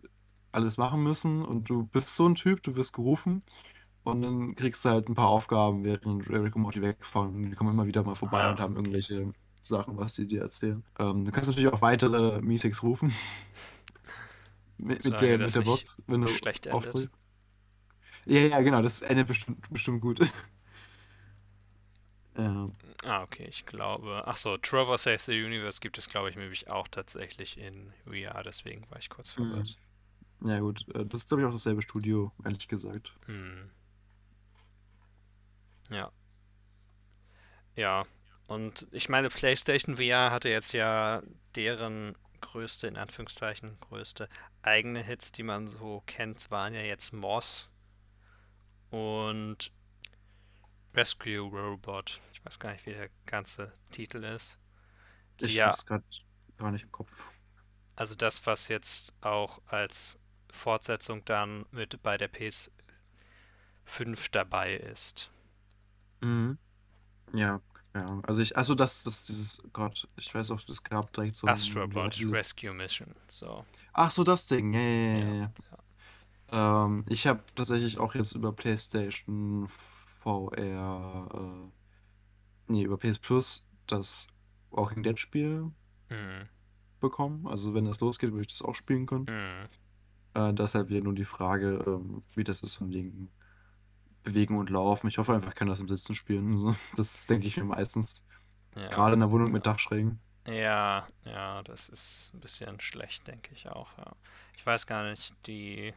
[0.52, 3.42] alles machen müssen und du bist so ein Typ, du wirst gerufen
[4.04, 7.50] und dann kriegst du halt ein paar Aufgaben, während Rick und Morty wegfahren.
[7.50, 10.84] Die kommen immer wieder mal vorbei und Ah, haben irgendwelche Sachen, was die dir erzählen.
[10.98, 13.12] Ähm, du kannst natürlich auch weitere Miesigs rufen
[14.78, 17.16] mit, mit der, mit der Box, wenn du aufdrückst.
[18.26, 20.20] Ja, ja, genau, das endet bestimmt, bestimmt gut.
[22.36, 22.66] Ja.
[23.04, 24.24] Ah, okay, ich glaube.
[24.26, 28.42] Ach so, Trover Saves the Universe gibt es, glaube ich, nämlich auch tatsächlich in VR,
[28.42, 29.50] deswegen war ich kurz Mhm.
[29.50, 29.76] verwirrt.
[30.44, 30.84] Ja, gut.
[30.94, 33.12] äh, Das ist, glaube ich, auch dasselbe Studio, ehrlich gesagt.
[33.26, 33.70] Hm.
[35.90, 36.10] Ja.
[37.76, 38.04] Ja.
[38.46, 41.22] Und ich meine, PlayStation VR hatte jetzt ja
[41.56, 44.28] deren größte, in Anführungszeichen, größte
[44.62, 47.70] eigene Hits, die man so kennt, waren ja jetzt Moss
[48.90, 49.72] und
[50.94, 52.20] Rescue Robot.
[52.32, 54.58] Ich weiß gar nicht, wie der ganze Titel ist.
[55.40, 56.04] Die Ich ja, hab's gerade
[56.56, 57.12] gar nicht im Kopf.
[57.96, 60.18] also das, was jetzt auch als
[60.50, 62.70] Fortsetzung dann mit bei der PS5
[64.30, 65.30] dabei ist.
[66.20, 66.58] Mhm.
[67.34, 67.60] Ja,
[67.94, 68.24] Ahnung.
[68.26, 72.18] Also ich, also das, das, dieses, Gott, ich weiß auch, es gab direkt so Astrobot
[72.30, 73.14] Rescue Mission.
[73.30, 73.64] So.
[73.92, 74.72] Ach so, das Ding.
[74.74, 75.52] Ja, ja, ja, Ja, ja.
[75.70, 75.78] ja.
[76.52, 76.84] ja.
[76.86, 79.68] Ähm, ich habe tatsächlich auch jetzt über PlayStation
[80.24, 81.70] VR, äh,
[82.72, 84.26] nee, über PS Plus das
[84.70, 85.70] Walking Dead Spiel
[86.10, 86.44] Mhm.
[87.00, 87.46] bekommen.
[87.46, 89.26] Also wenn das losgeht, würde ich das auch spielen können.
[89.28, 89.68] Mhm.
[90.40, 93.30] Äh, deshalb wäre nun die Frage, ähm, wie das ist von wegen
[94.22, 95.08] Bewegen und Laufen.
[95.08, 96.76] Ich hoffe einfach, ich kann das im Sitzen spielen.
[96.96, 98.24] Das denke ich mir meistens.
[98.74, 98.88] Ja.
[98.88, 100.18] Gerade in der Wohnung mit Dachschrägen.
[100.46, 104.12] Ja, ja, das ist ein bisschen schlecht, denke ich auch, ja.
[104.56, 105.94] Ich weiß gar nicht, die.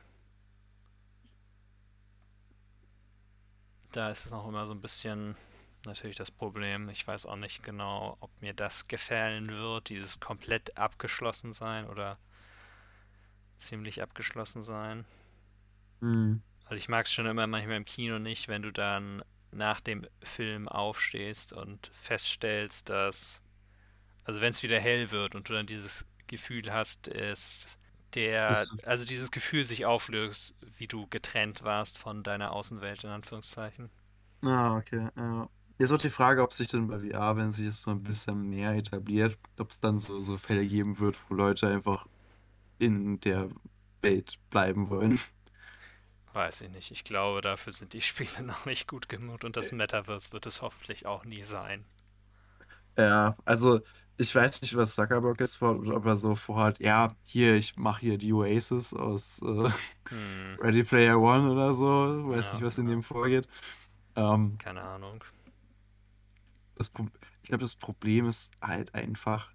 [3.97, 5.35] Da ist es auch immer so ein bisschen
[5.87, 6.87] natürlich das Problem.
[6.89, 12.19] Ich weiß auch nicht genau, ob mir das gefallen wird, dieses komplett abgeschlossen sein oder
[13.57, 15.03] ziemlich abgeschlossen sein.
[15.99, 16.43] Mhm.
[16.69, 20.05] Weil ich mag es schon immer manchmal im Kino nicht, wenn du dann nach dem
[20.21, 23.41] Film aufstehst und feststellst, dass,
[24.25, 27.76] also wenn es wieder hell wird und du dann dieses Gefühl hast, es
[28.13, 33.09] der, Ist also dieses Gefühl sich auflöst, wie du getrennt warst von deiner Außenwelt, in
[33.09, 33.89] Anführungszeichen.
[34.41, 35.09] Ah, okay.
[35.15, 35.49] Ja.
[35.79, 38.49] Jetzt auch die Frage, ob sich dann bei VR, wenn sich das so ein bisschen
[38.49, 42.07] mehr etabliert, ob es dann so, so Fälle geben wird, wo Leute einfach
[42.79, 43.49] in der
[44.01, 45.19] Welt bleiben wollen.
[46.31, 46.91] Weiß ich nicht.
[46.91, 50.61] Ich glaube, dafür sind die Spiele noch nicht gut genug und das Metaverse wird es
[50.61, 51.85] hoffentlich auch nie sein.
[52.97, 53.81] Ja, also
[54.17, 57.77] ich weiß nicht, was Zuckerberg jetzt vorhat, oder ob er so vorhat, ja, hier, ich
[57.77, 59.69] mache hier die Oasis aus äh,
[60.09, 61.85] Hm, Ready Player One oder so.
[62.29, 63.47] Weiß nicht, ja, was in dem vorgeht.
[64.15, 65.23] Ähm, keine Ahnung.
[66.75, 67.07] das, Pro-
[67.43, 69.51] ich glaube, das Problem ist halt einfach,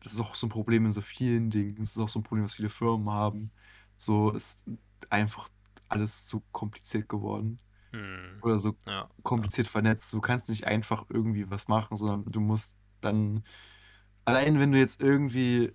[0.00, 1.76] das ist auch so ein Problem in so vielen Dingen.
[1.78, 3.52] Das ist auch so ein Problem, was viele Firmen haben.
[3.96, 4.64] So ist
[5.10, 5.48] einfach
[5.88, 7.60] alles zu kompliziert geworden.
[7.92, 9.50] Hm, Oder so ja, ja.
[9.52, 10.12] kompliziert vernetzt.
[10.12, 13.44] Du kannst nicht einfach irgendwie was machen, sondern du musst dann,
[14.28, 15.72] allein wenn du jetzt irgendwie,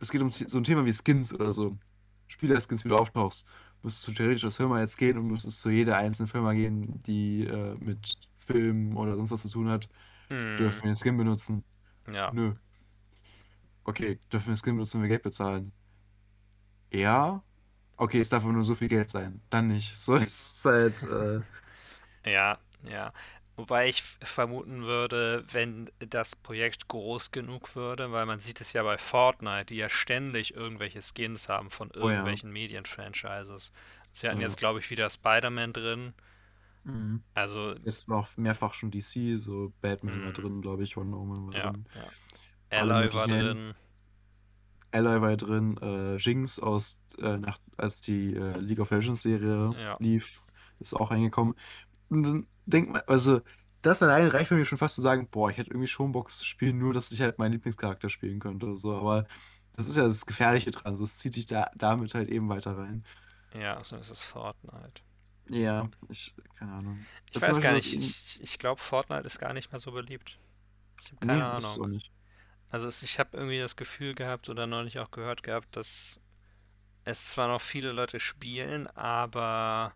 [0.00, 1.78] es geht um so ein Thema wie Skins oder so,
[2.26, 3.46] Spielerskins, wie du auftauchst,
[3.82, 7.46] müsstest du theoretisch als Firma jetzt gehen und müsstest zu jeder einzelnen Firma gehen, die
[7.46, 8.14] äh, mit
[8.46, 9.88] Filmen oder sonst was zu tun hat,
[10.58, 11.64] dürfen Hm, wir den Skin benutzen?
[12.12, 12.34] ja.
[12.34, 12.54] Nö.
[13.86, 15.72] Okay, dürfen wir den Skin benutzen, wenn wir Geld bezahlen?
[16.92, 17.42] Ja.
[17.96, 19.42] Okay, es darf aber nur so viel Geld sein.
[19.50, 19.96] Dann nicht.
[19.98, 21.40] So es ist halt, äh,
[22.24, 23.12] Ja, ja.
[23.56, 28.82] Wobei ich vermuten würde, wenn das Projekt groß genug würde, weil man sieht es ja
[28.82, 32.16] bei Fortnite, die ja ständig irgendwelche Skins haben von oh ja.
[32.16, 33.72] irgendwelchen Medienfranchises.
[34.12, 34.48] Sie hatten Ja.
[34.48, 36.14] jetzt, glaube ich, wieder Spider-Man drin.
[36.82, 37.22] Mhm.
[37.34, 41.16] Also, Jetzt war auch mehrfach schon DC, so Batman war hm, drin, glaube ich, Wonder
[41.16, 41.86] Woman war ja, drin.
[41.94, 42.78] ja.
[42.78, 43.74] Alle Aloy war drin.
[44.90, 49.96] Ally war drin, äh, Jinx aus, äh, nach, als die äh, League of Legends Serie
[49.98, 50.40] lief,
[50.78, 51.54] ist auch reingekommen.
[52.10, 53.40] Und denkt man, also
[53.82, 56.44] das allein reicht mich schon fast zu sagen, boah, ich hätte irgendwie schon Bock zu
[56.46, 58.96] spielen, nur dass ich halt meinen Lieblingscharakter spielen könnte oder so.
[58.96, 59.26] Aber
[59.74, 62.76] das ist ja das Gefährliche dran, so es zieht dich da damit halt eben weiter
[62.78, 63.04] rein.
[63.54, 65.00] Ja, so ist es Fortnite.
[65.48, 67.06] Ja, ich, keine Ahnung.
[67.30, 70.38] Ich Das weiß gar nicht, ich, ich glaube, Fortnite ist gar nicht mehr so beliebt.
[71.02, 71.88] Ich habe ich, nee, keine ist auch Ahnung.
[71.88, 72.12] nicht.
[72.70, 76.20] Also ich habe irgendwie das Gefühl gehabt oder neulich auch gehört gehabt, dass
[77.04, 79.94] es zwar noch viele Leute spielen, aber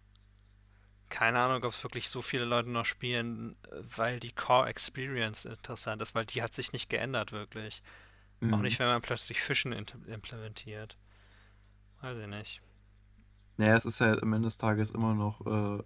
[1.10, 3.56] keine Ahnung, ob es wirklich so viele Leute noch spielen,
[3.96, 7.82] weil die Core Experience interessant ist, weil die hat sich nicht geändert wirklich.
[8.50, 8.62] Auch Mhm.
[8.62, 10.96] nicht, wenn man plötzlich Fischen implementiert.
[12.00, 12.60] Weiß ich nicht.
[13.58, 15.82] Naja, es ist halt am Ende des Tages immer noch äh,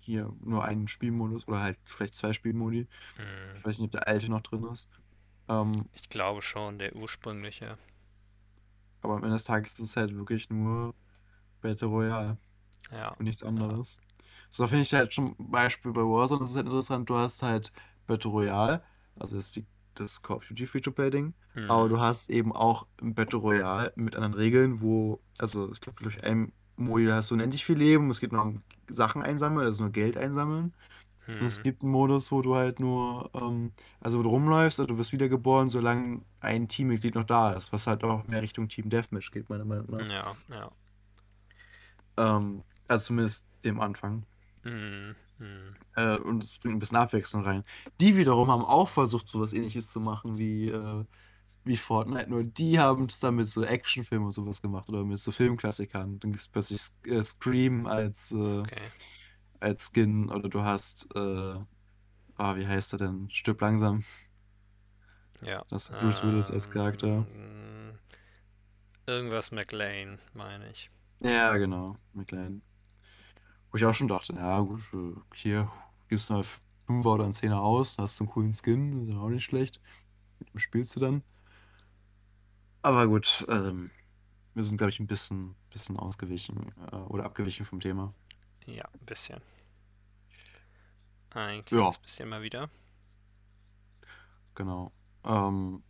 [0.00, 2.86] hier nur ein Spielmodus oder halt vielleicht zwei Spielmodi.
[3.16, 4.90] Hm, Ich weiß nicht, ob der alte noch drin ist.
[5.48, 7.76] Ähm, ich glaube schon, der ursprüngliche.
[9.00, 10.94] aber am Ende des Tages ist es halt wirklich nur
[11.62, 12.38] Battle Royale
[12.90, 13.48] Ja, und nichts ja.
[13.48, 14.00] anderes.
[14.50, 17.10] So finde ich halt schon Beispiel bei Warzone, das ist halt interessant.
[17.10, 17.72] Du hast halt
[18.06, 18.82] Battle Royale,
[19.18, 21.34] also das ist die, das Call of Duty Free-to-Play-Ding,
[21.66, 25.96] aber Hm, du hast eben auch Battle Royale mit anderen Regeln, wo, also es gibt,
[25.98, 29.22] glaube ich, ein Modi, da hast du unendlich viel Leben, es geht noch um Sachen
[29.22, 30.74] einsammeln, also nur Geld einsammeln.
[31.38, 31.62] Und es Hm.
[31.62, 35.12] gibt einen Modus, wo du halt nur, ähm, also wo du rumläufst und du wirst
[35.12, 39.48] wiedergeboren, solange ein Teammitglied noch da ist, was halt auch mehr Richtung Team Deathmatch geht,
[39.50, 40.08] meiner Meinung nach.
[40.08, 40.70] Ja, ja.
[42.16, 44.24] Ähm, also zumindest dem Anfang.
[44.62, 45.14] Hm.
[45.96, 47.64] Äh, und es bringt ein bisschen Abwechslung rein.
[48.00, 51.04] Die wiederum haben auch versucht, sowas ähnliches zu machen wie, äh,
[51.64, 55.18] wie Fortnite, nur die haben es dann mit so Actionfilmen und sowas gemacht oder mit
[55.18, 56.18] so Filmklassikern.
[56.20, 58.90] Dann gibt es plötzlich äh, Scream als, äh, Okay.
[59.60, 61.18] als Skin oder du hast, äh,
[62.36, 63.28] ah, wie heißt er denn?
[63.30, 64.04] Stirb langsam.
[65.42, 65.64] Ja.
[65.68, 67.26] Das ist Bruce Willis als Charakter.
[67.34, 67.98] Ähm,
[69.06, 70.90] irgendwas McLean, meine ich.
[71.20, 72.62] Ja, genau, McLean.
[73.76, 75.70] Wo ich auch schon dachte, ja gut, äh, hier
[76.08, 76.44] gibst du mal
[76.86, 79.82] 5 oder ein 10er aus, hast du einen coolen Skin, ist ja auch nicht schlecht.
[80.38, 81.22] Mit dem spielst du dann.
[82.80, 83.90] Aber gut, ähm,
[84.54, 88.14] wir sind, glaube ich, ein bisschen, bisschen ausgewichen äh, oder abgewichen vom Thema.
[88.64, 89.42] Ja, ein bisschen.
[91.34, 91.92] Ein Ja.
[91.92, 92.70] kleines bisschen mal wieder.
[94.54, 94.90] Genau.
[95.22, 95.82] Ähm,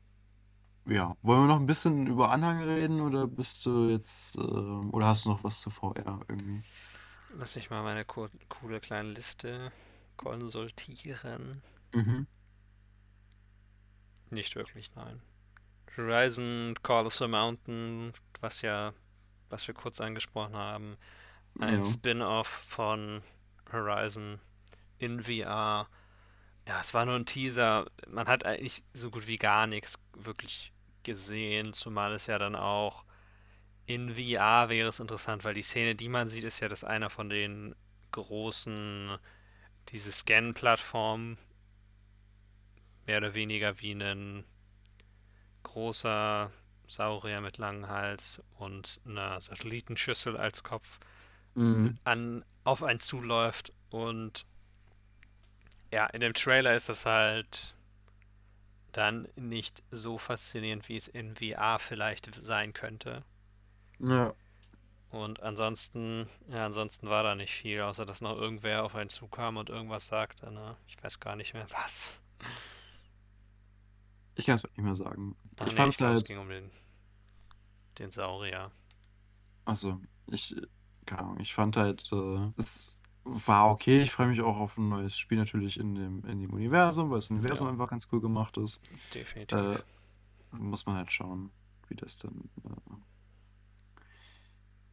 [0.87, 5.07] ja, wollen wir noch ein bisschen über Anhang reden oder bist du jetzt, ähm, oder
[5.07, 6.65] hast du noch was zu VR irgendwie?
[7.35, 9.73] Lass mich mal meine co coole kleine Liste
[10.17, 11.63] konsultieren.
[11.93, 12.27] Mhm.
[14.31, 15.21] Nicht wirklich, nein.
[15.97, 18.93] Horizon Call of the Mountain, was ja,
[19.49, 20.97] was wir kurz angesprochen haben,
[21.59, 21.89] ein Ja.
[21.89, 23.23] Spin-off von
[23.73, 24.41] Horizon
[24.99, 25.89] in VR.
[26.69, 27.87] Ja, es war nur ein Teaser.
[28.09, 30.73] Man hat eigentlich so gut wie gar nichts wirklich
[31.03, 33.05] gesehen, zumal es ja dann auch
[33.87, 37.11] in VR wäre es interessant, weil die Szene, die man sieht, ist ja, dass einer
[37.11, 37.75] von den
[38.13, 39.19] großen,
[39.91, 41.39] diese Scan-Plattformen,
[43.07, 44.45] mehr oder weniger wie ein
[45.65, 46.51] großer
[46.89, 50.99] Saurier mit langem Hals und einer Satellitenschüssel als Kopf
[51.57, 51.97] Mhm.
[52.05, 53.73] an, auf einen zuläuft.
[53.91, 54.47] Und
[55.93, 57.75] ja, in dem Trailer ist das halt
[58.91, 63.23] dann nicht so faszinierend, wie es in VR vielleicht sein könnte.
[63.99, 64.35] Ja.
[65.11, 69.57] Und ansonsten, ja, ansonsten war da nicht viel, außer dass noch irgendwer auf einen zukam
[69.57, 70.51] und irgendwas sagte.
[70.53, 70.77] Ne?
[70.89, 72.13] Ich weiß gar nicht mehr was.
[74.35, 75.37] Ich kann es nicht mehr sagen.
[75.59, 76.71] Ach Ich nee, fand es glaube, es halt, ging um den,
[77.99, 78.71] den Saurier.
[79.65, 80.55] also, ich,
[81.07, 84.03] keine Ahnung, ich fand halt, äh, es war okay.
[84.03, 87.19] Ich freue mich auch auf ein neues Spiel natürlich in dem, in dem Universum, weil
[87.19, 87.73] das Universum Ja.
[87.73, 88.81] einfach ganz cool gemacht ist.
[89.15, 89.59] Definitiv.
[89.59, 89.79] Äh,
[90.53, 91.51] muss man halt schauen,
[91.89, 92.71] wie das dann, äh,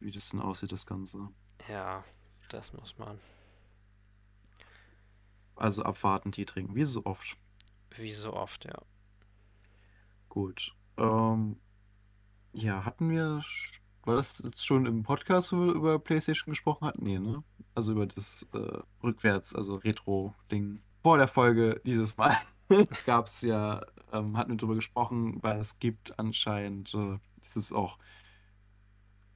[0.04, 1.28] wie das denn aussieht, das Ganze.
[1.68, 2.04] Ja,
[2.50, 3.18] das muss man.
[5.56, 7.36] Also abwarten, Tee trinken, wie so oft.
[7.96, 8.80] Wie so oft, ja.
[10.28, 10.74] Gut.
[10.96, 11.56] Ähm,
[12.52, 13.42] ja, hatten wir,
[14.04, 17.04] war das jetzt schon im Podcast, wo wir über PlayStation gesprochen hatten?
[17.04, 17.42] Nee, ne?
[17.74, 20.80] Also über das äh, Rückwärts, also Retro-Ding.
[21.02, 22.36] Vor der Folge dieses Mal
[23.06, 27.72] gab es ja, ähm, hatten wir drüber gesprochen, weil es gibt anscheinend, äh, das ist
[27.72, 27.98] auch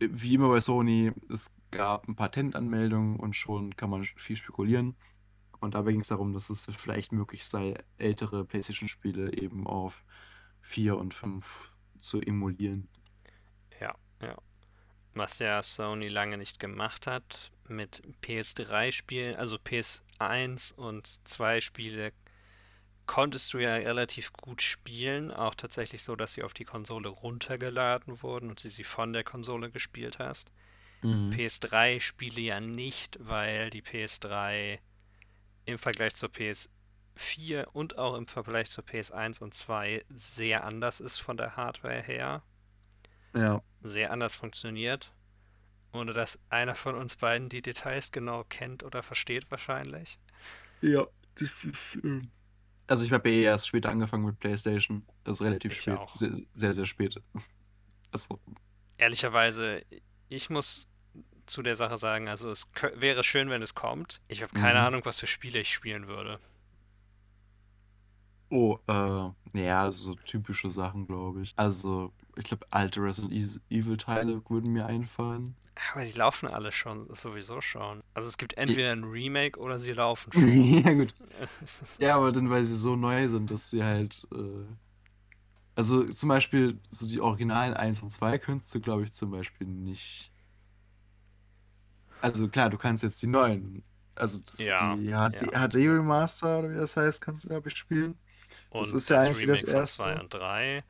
[0.00, 4.96] wie immer bei Sony, es gab ein Patentanmeldung und schon kann man viel spekulieren.
[5.60, 10.04] Und dabei ging es darum, dass es vielleicht möglich sei, ältere PlayStation-Spiele eben auf
[10.62, 12.88] 4 und 5 zu emulieren.
[13.80, 14.36] Ja, ja.
[15.14, 22.12] Was ja Sony lange nicht gemacht hat, mit PS3-Spielen, also PS1 und 2 Spiele,
[23.08, 25.32] konntest du ja relativ gut spielen.
[25.32, 29.24] Auch tatsächlich so, dass sie auf die Konsole runtergeladen wurden und sie sie von der
[29.24, 30.52] Konsole gespielt hast.
[31.02, 31.30] Mhm.
[31.30, 34.78] PS3-Spiele ja nicht, weil die PS3
[35.64, 41.18] im Vergleich zur PS4 und auch im Vergleich zur PS1 und 2 sehr anders ist
[41.18, 42.42] von der Hardware her.
[43.34, 43.62] Ja.
[43.82, 45.14] Sehr anders funktioniert.
[45.94, 50.18] Ohne dass einer von uns beiden die Details genau kennt oder versteht wahrscheinlich.
[50.82, 51.06] Ja,
[51.36, 51.98] das ist.
[52.04, 52.30] ähm,
[52.88, 55.06] Also ich habe eh erst später angefangen mit PlayStation.
[55.24, 55.90] Das ist relativ Ich spät.
[55.90, 56.16] auch.
[56.16, 57.22] Sehr, sehr, sehr spät.
[58.12, 58.40] Also,
[58.98, 59.82] Ehrlicherweise,
[60.28, 60.88] ich muss
[61.46, 64.20] zu der Sache sagen, also es wäre schön, wenn es kommt.
[64.28, 64.82] Ich habe keine Mhm.
[64.82, 66.40] Ahnung, was für Spiele ich spielen würde.
[68.50, 71.52] oh, äh, ja, so typische Sachen, glaube ich.
[71.56, 73.32] Also, ich glaube, alte Resident
[73.70, 75.56] Evil-Teile würden mir einfallen.
[75.92, 78.02] Aber die laufen alle schon, sowieso schon.
[78.14, 80.60] Also es gibt entweder ein Remake oder sie laufen schon.
[80.82, 81.14] ja, gut.
[81.98, 84.26] Ja, aber dann, weil sie so neu sind, dass sie halt.
[84.32, 84.66] Äh,
[85.76, 89.66] also zum Beispiel so die Originalen 1 und 2 könntest du, glaube ich, zum Beispiel
[89.66, 90.32] nicht.
[92.20, 93.84] Also klar, du kannst jetzt die neuen.
[94.14, 95.52] Also das, Ja, die HD, ja.
[95.52, 98.18] HD Remaster oder wie das heißt, kannst du, glaube ich, spielen.
[98.70, 100.20] Und ist ja eigentlich das Remake von 2 erste.
[100.20, 100.84] und 3.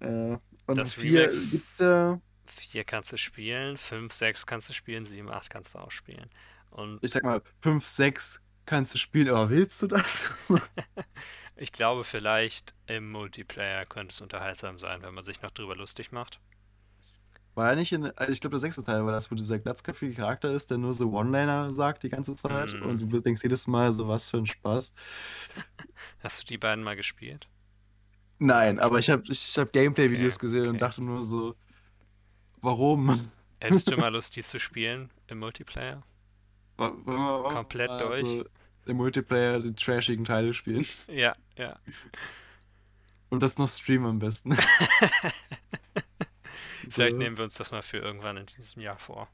[0.00, 2.20] Äh, und Das 4 Remake- gibt's ja.
[2.46, 6.28] 4 kannst du spielen, 5, 6 kannst du spielen, 7, 8 kannst du auch spielen.
[6.70, 10.28] Und Ich sag mal, 5, 6 kannst du spielen, aber willst du das?
[11.54, 16.10] Ich glaube, vielleicht im Multiplayer könnte es unterhaltsam sein, wenn man sich noch drüber lustig
[16.10, 16.40] macht.
[17.54, 20.14] War ja nicht in, also ich glaube, der sechste Teil war das, wo dieser glatzköpfige
[20.14, 22.82] Charakter ist, der nur so One-Liner sagt die ganze Zeit Mm.
[22.82, 24.94] und du denkst jedes Mal so, was für ein Spaß.
[26.20, 27.46] Hast du die beiden mal gespielt?
[28.44, 30.78] Nein, aber ich habe ich hab Gameplay-Videos Okay, gesehen und okay.
[30.78, 31.54] dachte nur so,
[32.60, 33.30] warum?
[33.60, 36.02] Hättest du mal Lust, die zu spielen im Multiplayer?
[36.76, 38.44] Wa- Wollen wir auch Komplett mal durch?
[38.86, 41.78] im Multiplayer die trashigen Teile spielen Ja, ja.
[43.30, 44.56] und das noch streamen am besten.
[46.88, 47.18] Vielleicht So.
[47.18, 49.28] nehmen wir uns das mal für irgendwann in diesem Jahr vor.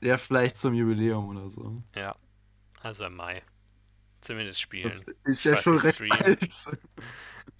[0.00, 1.80] Ja, vielleicht zum Jubiläum oder so.
[1.94, 2.16] Ja,
[2.80, 3.42] also im Mai.
[4.20, 4.84] Zumindest spielen.
[4.84, 6.54] Das ist ja schon recht alt.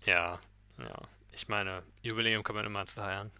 [0.05, 0.41] Ja,
[0.83, 0.97] ja.
[1.33, 3.30] Ich meine, Jubiläum kann man immer feiern.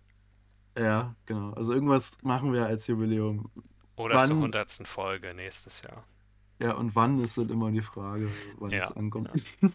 [0.79, 1.51] Ja, genau.
[1.53, 3.51] Also irgendwas machen wir als Jubiläum.
[3.97, 6.05] Oder zur Wann- hundertsten Folge nächstes Jahr.
[6.59, 9.31] Ja, und wann ist dann immer die Frage, wann Ja, es ankommt.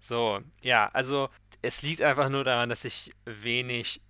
[0.00, 1.28] So, ja, also
[1.62, 4.00] es liegt einfach nur daran, dass ich wenig,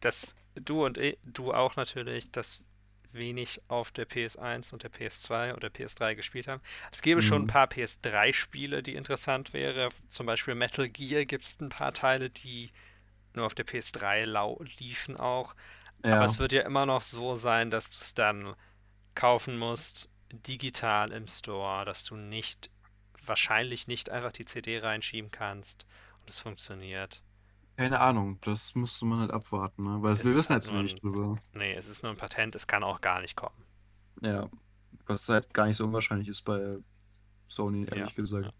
[0.00, 2.60] dass du und ich, du auch natürlich, dass
[3.14, 6.62] wenig auf der PS1 und der PS2 oder PS3 gespielt haben.
[6.92, 7.48] Es gäbe schon ein Mhm.
[7.48, 9.90] paar PS3-Spiele, die interessant wäre.
[10.08, 12.70] Zum Beispiel Metal Gear gibt es ein paar Teile, die
[13.34, 15.54] nur auf der PS3 lau liefen auch.
[16.08, 18.54] Aber Ja, es wird ja immer noch so sein, dass du es dann
[19.14, 22.70] kaufen musst, digital im Store, dass du nicht,
[23.24, 25.86] wahrscheinlich nicht einfach die CD reinschieben kannst
[26.22, 27.22] und es funktioniert.
[27.76, 28.38] Keine Ahnung.
[28.42, 30.02] Das müsste man halt abwarten, ne?
[30.02, 31.38] Weil Es wir wissen halt jetzt nur noch nicht drüber.
[31.52, 33.64] Nee, es ist nur ein Patent, es kann auch gar nicht kommen.
[34.22, 34.48] Ja.
[35.06, 36.78] Was halt gar nicht so unwahrscheinlich ist bei
[37.48, 38.46] Sony, Ja, ehrlich gesagt.
[38.46, 38.52] ja.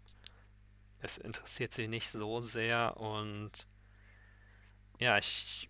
[0.99, 3.67] Es interessiert sie nicht so sehr und
[4.99, 5.69] ja, ich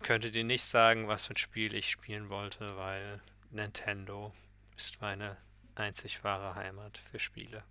[0.00, 3.20] könnte dir nicht sagen, was für ein Spiel ich spielen wollte, weil
[3.50, 4.34] Nintendo
[4.76, 5.36] ist meine
[5.74, 7.64] einzig wahre Heimat für Spiele.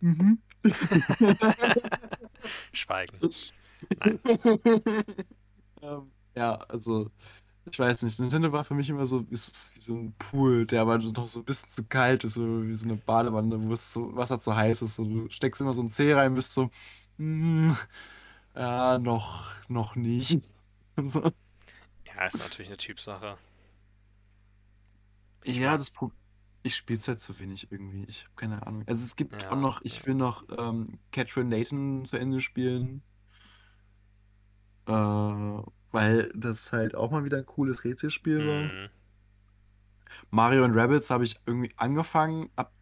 [0.00, 0.38] Mhm.
[2.72, 3.18] Schweigen.
[5.82, 7.10] Ähm, ja, also,
[7.70, 8.18] ich weiß nicht.
[8.20, 11.40] Nintendo war für mich immer so, ist wie so ein Pool, der aber noch so
[11.40, 14.54] ein bisschen zu kalt ist, oder wie so eine Badewanne, wo es so Wasser zu
[14.56, 14.98] heiß ist.
[14.98, 16.70] Und du steckst immer so ein Zeh rein, bist so,
[17.18, 17.72] mm,
[18.54, 20.40] ja, noch, noch nicht.
[21.02, 21.30] So.
[22.06, 23.36] Ja, ist natürlich eine Typsache.
[25.44, 26.25] Ja, das Problem.
[26.66, 28.04] Ich spiele es halt zu wenig irgendwie.
[28.08, 28.84] Ich habe keine Ahnung.
[28.86, 33.02] Also es gibt Ja, auch noch, ich will noch ähm, Catherine Layton zu Ende spielen.
[34.86, 34.92] Äh,
[35.92, 38.72] weil das halt auch mal wieder ein cooles Rätselspiel war.
[38.72, 38.90] Mhm.
[40.30, 42.72] Mario und Rabbids habe ich irgendwie angefangen, ab,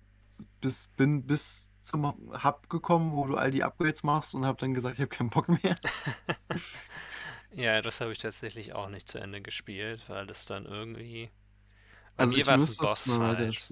[0.60, 2.04] bis, bin bis zum
[2.44, 5.30] Hub gekommen, wo du all die Upgrades machst und habe dann gesagt, ich habe keinen
[5.30, 5.76] Bock mehr.
[7.52, 11.30] Ja, das habe ich tatsächlich auch nicht zu Ende gespielt, weil das dann irgendwie.
[12.16, 13.70] Bei Also mir ich war es ein Bossfight.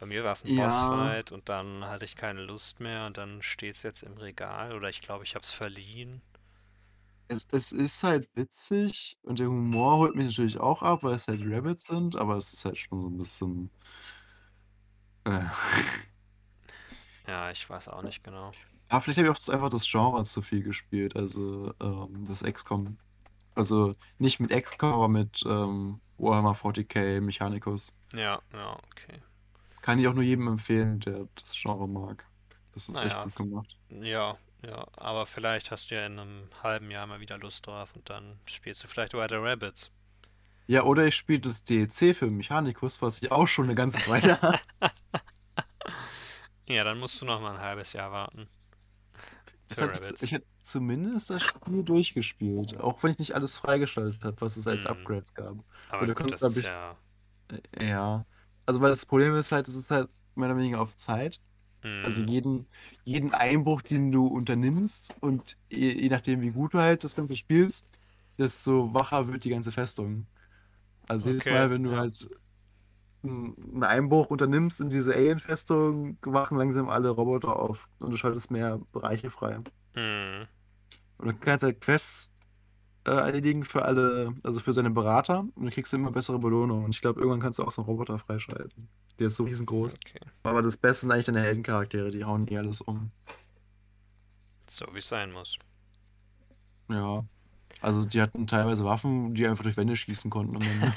[0.00, 3.18] Bei mir war es ein Ja, Bossfight und dann hatte ich keine Lust mehr und
[3.18, 6.22] dann steht es jetzt im Regal oder ich glaube, ich habe es verliehen.
[7.28, 11.28] es, es ist halt witzig und der Humor holt mich natürlich auch ab, weil es
[11.28, 13.70] halt Rabbits sind, aber es ist halt schon so ein bisschen.
[15.24, 15.40] Äh.
[17.26, 18.52] Ja, ich weiß auch nicht genau.
[18.88, 22.98] Aber vielleicht habe ich auch einfach das Genre zu viel gespielt, also ähm, das XCOM.
[23.56, 27.94] Also nicht mit XCOM, aber mit ähm, Warhammer 40k Mechanicus.
[28.12, 29.22] Ja, ja, okay.
[29.80, 32.28] Kann ich auch nur jedem empfehlen, der das Genre mag.
[32.72, 33.78] Das ist echt Naja, gut gemacht.
[33.90, 37.94] ja, ja, aber vielleicht hast du ja in einem halben Jahr mal wieder Lust drauf
[37.96, 39.92] und dann spielst du vielleicht weiter Rabbids.
[40.68, 44.40] Ja, oder ich spiele das DLC für Mechanicus, was ich auch schon eine ganze Weile
[44.42, 44.58] habe.
[46.66, 48.48] Ja, dann musst du noch mal ein halbes Jahr warten
[49.68, 54.22] Das hatte ich, ich hätte zumindest das Spiel durchgespielt, auch wenn ich nicht alles freigeschaltet
[54.24, 55.56] habe, was es als Hm, Upgrades gab.
[55.88, 56.98] aber du gut, kannst, das glaube ist ich, ja.
[57.72, 58.26] äh, ja.
[58.66, 61.40] Also, weil das Problem ist halt, es ist halt mehr oder weniger auf Zeit.
[62.02, 62.68] Also Hm, jeden,
[63.04, 67.36] jeden Einbruch, den du unternimmst und je, je nachdem, wie gut du halt das Ganze
[67.36, 67.88] spielst,
[68.38, 70.28] desto wacher wird die ganze Festung.
[71.08, 72.28] Also jedes okay, Mal, wenn du halt
[73.28, 78.80] einen Einbruch unternimmst in diese Alien-Festung, wachen langsam alle Roboter auf und du schaltest mehr
[78.92, 79.58] Bereiche frei.
[79.94, 80.46] Hm,
[81.18, 82.30] Und du kannst halt Quests
[83.06, 86.84] äh, erledigen für alle, also für seine Berater und du kriegst immer bessere Belohnungen.
[86.84, 88.88] Und ich glaube, irgendwann kannst du auch so einen Roboter freischalten.
[89.18, 89.94] Der ist so riesengroß.
[89.94, 90.20] okay.
[90.42, 93.10] Aber das Beste sind eigentlich deine Heldencharaktere, die hauen eh alles um.
[94.68, 95.56] So wie es sein muss.
[96.90, 97.24] Ja.
[97.80, 100.56] Also die hatten teilweise Waffen, die einfach durch Wände schießen konnten.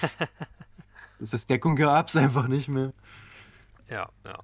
[1.19, 2.91] Das heißt, Deckung gab's einfach nicht mehr.
[3.89, 4.39] Ja, ja.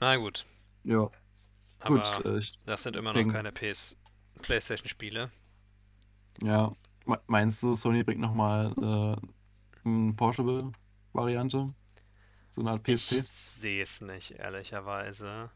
[0.00, 0.46] Na gut,
[0.84, 1.10] Ja,
[1.86, 2.18] gut.
[2.18, 3.96] aber Äh, ich das sind immer noch denke, keine PS
[4.42, 5.30] PlayStation-Spiele.
[6.42, 6.72] ja.
[7.06, 10.72] Me- Meinst du, Sony bringt nochmal äh, ein Portable?
[11.12, 11.74] Variante?
[12.50, 13.12] So eine Art PSP?
[13.12, 15.50] Ich sehe es nicht, ehrlicherweise.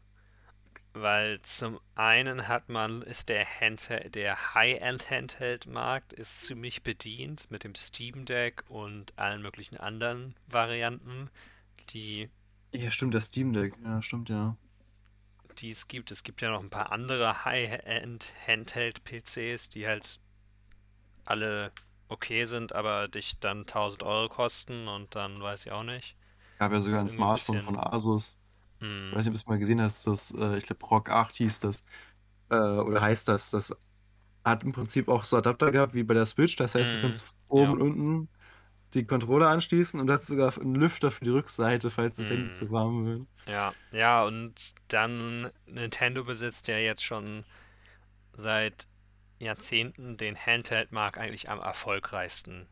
[0.93, 7.63] Weil zum einen hat man, ist der Handheld, der High-End Handheld-Markt ist ziemlich bedient mit
[7.63, 11.31] dem Steam Deck und allen möglichen anderen Varianten,
[11.89, 12.29] die,
[12.71, 13.73] Ja, stimmt, das Steam Deck.
[13.83, 14.55] Ja, stimmt, ja.
[15.57, 16.11] die es gibt.
[16.11, 20.19] Es gibt ja noch ein paar andere High-End Handheld-PCs, die halt
[21.25, 21.71] alle
[22.07, 26.15] okay sind, aber dich dann 1000 Euro kosten und dann weiß ich auch nicht.
[26.59, 28.37] Gab ja sogar ein irgendwie ein Smartphone von bisschen.
[28.83, 29.01] Asus.
[29.09, 31.09] Ich Hm, weiß nicht, ob du es mal gesehen hast, das, äh, ich glaube, ROG
[31.09, 31.83] 8 hieß das.
[32.49, 33.51] Äh, oder heißt das.
[33.51, 33.75] Das
[34.45, 36.55] hat im Prinzip auch so Adapter gehabt wie bei der Switch.
[36.57, 37.75] Das heißt, du hm, kannst oben ja.
[37.75, 38.29] und unten
[38.95, 42.53] die Controller anschließen und hat sogar einen Lüfter für die Rückseite, falls das Handy Hm.
[42.53, 43.27] zu warm wird.
[43.47, 47.45] Ja, ja, und dann Nintendo besitzt ja jetzt schon
[48.33, 48.87] seit
[49.39, 52.67] Jahrzehnten den Handheld-Markt eigentlich am erfolgreichsten.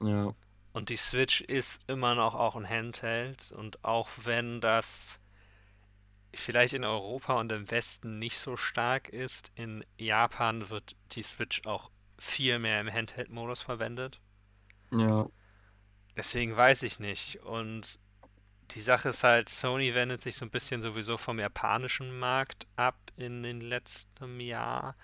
[0.00, 0.34] Ja.
[0.72, 5.20] Und die Switch ist immer noch auch ein Handheld und auch wenn das
[6.34, 11.62] vielleicht in Europa und im Westen nicht so stark ist, in Japan wird die Switch
[11.66, 14.20] auch viel mehr im Handheld-Modus verwendet.
[14.90, 15.28] Ja.
[16.16, 17.40] Deswegen weiß ich nicht.
[17.42, 17.98] Und
[18.72, 22.96] die Sache ist halt, Sony wendet sich so ein bisschen sowieso vom japanischen Markt ab
[23.16, 24.96] in den letzten Jahr.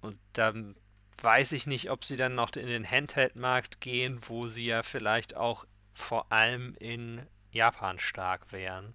[0.00, 0.76] Und dann
[1.22, 5.36] weiß ich nicht, ob sie dann noch in den Handheld-Markt gehen, wo sie ja vielleicht
[5.36, 5.64] auch
[5.94, 8.94] vor allem in Japan stark wären.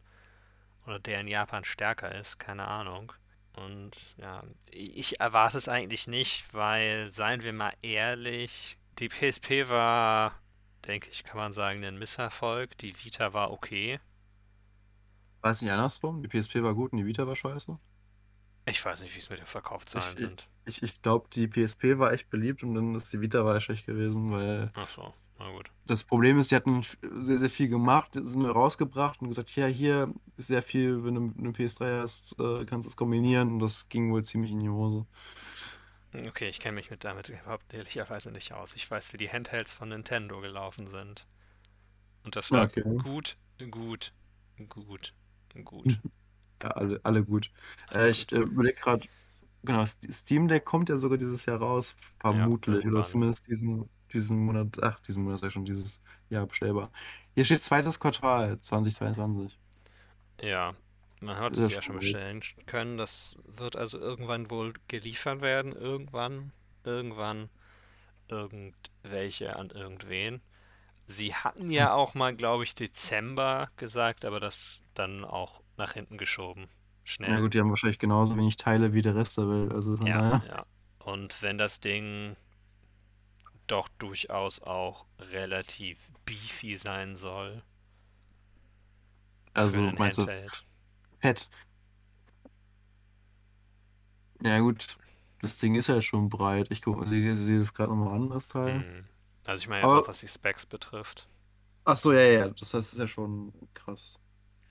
[0.85, 3.11] Oder der in Japan stärker ist, keine Ahnung.
[3.53, 10.39] Und ja, ich erwarte es eigentlich nicht, weil, seien wir mal ehrlich, die PSP war,
[10.85, 12.77] denke ich, kann man sagen, ein Misserfolg.
[12.77, 13.99] Die Vita war okay.
[15.41, 16.21] War es nicht andersrum?
[16.21, 17.77] Die PSP war gut und die Vita war scheiße?
[18.67, 20.49] Ich weiß nicht, wie es mit den Verkaufszahlen ich, sind.
[20.65, 23.85] ich, ich glaube, die PSP war echt beliebt und dann ist die Vita war schlecht
[23.85, 25.69] gewesen, weil Ach so, na gut.
[25.87, 30.13] das Problem ist, die hatten sehr, sehr viel gemacht, sind rausgebracht und gesagt, ja, hier
[30.37, 33.87] ist sehr viel, wenn du eine PS3 hast, äh, kannst du es kombinieren und das
[33.89, 35.05] ging wohl ziemlich in die Hose.
[36.27, 38.75] Okay, ich kenne mich mit damit überhaupt ehrlicherweise nicht aus.
[38.75, 41.27] Ich weiß, wie die Handhelds von Nintendo gelaufen sind.
[42.23, 42.83] Und das war Okay.
[43.03, 43.37] gut,
[43.71, 44.13] gut,
[44.69, 45.13] gut,
[45.63, 45.99] gut.
[46.61, 47.51] Ja, alle, alle gut.
[47.93, 49.07] Äh, ich äh, überlege gerade,
[49.63, 51.95] genau, Steam Deck kommt ja sogar dieses Jahr raus,
[52.29, 53.03] Ja, vermutlich, oder irgendwann.
[53.03, 56.89] zumindest diesen, diesen Monat, ach, diesen Monat ist ja schon dieses Jahr bestellbar.
[57.33, 59.59] Hier steht zweites Quartal 2022.
[60.41, 60.73] Ja,
[61.21, 62.97] man hat es ja ja schon bestellen können.
[62.97, 65.73] Das wird also irgendwann wohl geliefert werden.
[65.73, 66.51] Irgendwann,
[66.83, 67.49] irgendwann,
[68.27, 70.41] irgendwelche an irgendwen.
[71.07, 76.17] Sie hatten ja auch mal, glaube ich, Dezember gesagt, aber das dann auch nach hinten
[76.17, 76.67] geschoben.
[77.27, 77.41] Na Schnell.
[77.41, 80.65] gut, die haben wahrscheinlich genauso wenig Teile wie der Rest der Welt, also Ja, ja.
[80.99, 82.35] Und wenn das Ding
[83.67, 87.63] doch durchaus auch relativ beefy sein soll
[89.53, 90.65] Also meinst du Handheld.
[91.19, 91.49] fett?
[94.41, 94.97] Ja gut,
[95.41, 96.67] das Ding ist ja schon breit.
[96.71, 98.83] Ich gucke, sehe das gerade nochmal an, das Teil.
[98.83, 99.05] Hm.
[99.45, 101.27] Also ich meine jetzt auch, was die Specs betrifft.
[101.85, 104.19] ach so, ja, ja, das heißt, ist ja schon krass.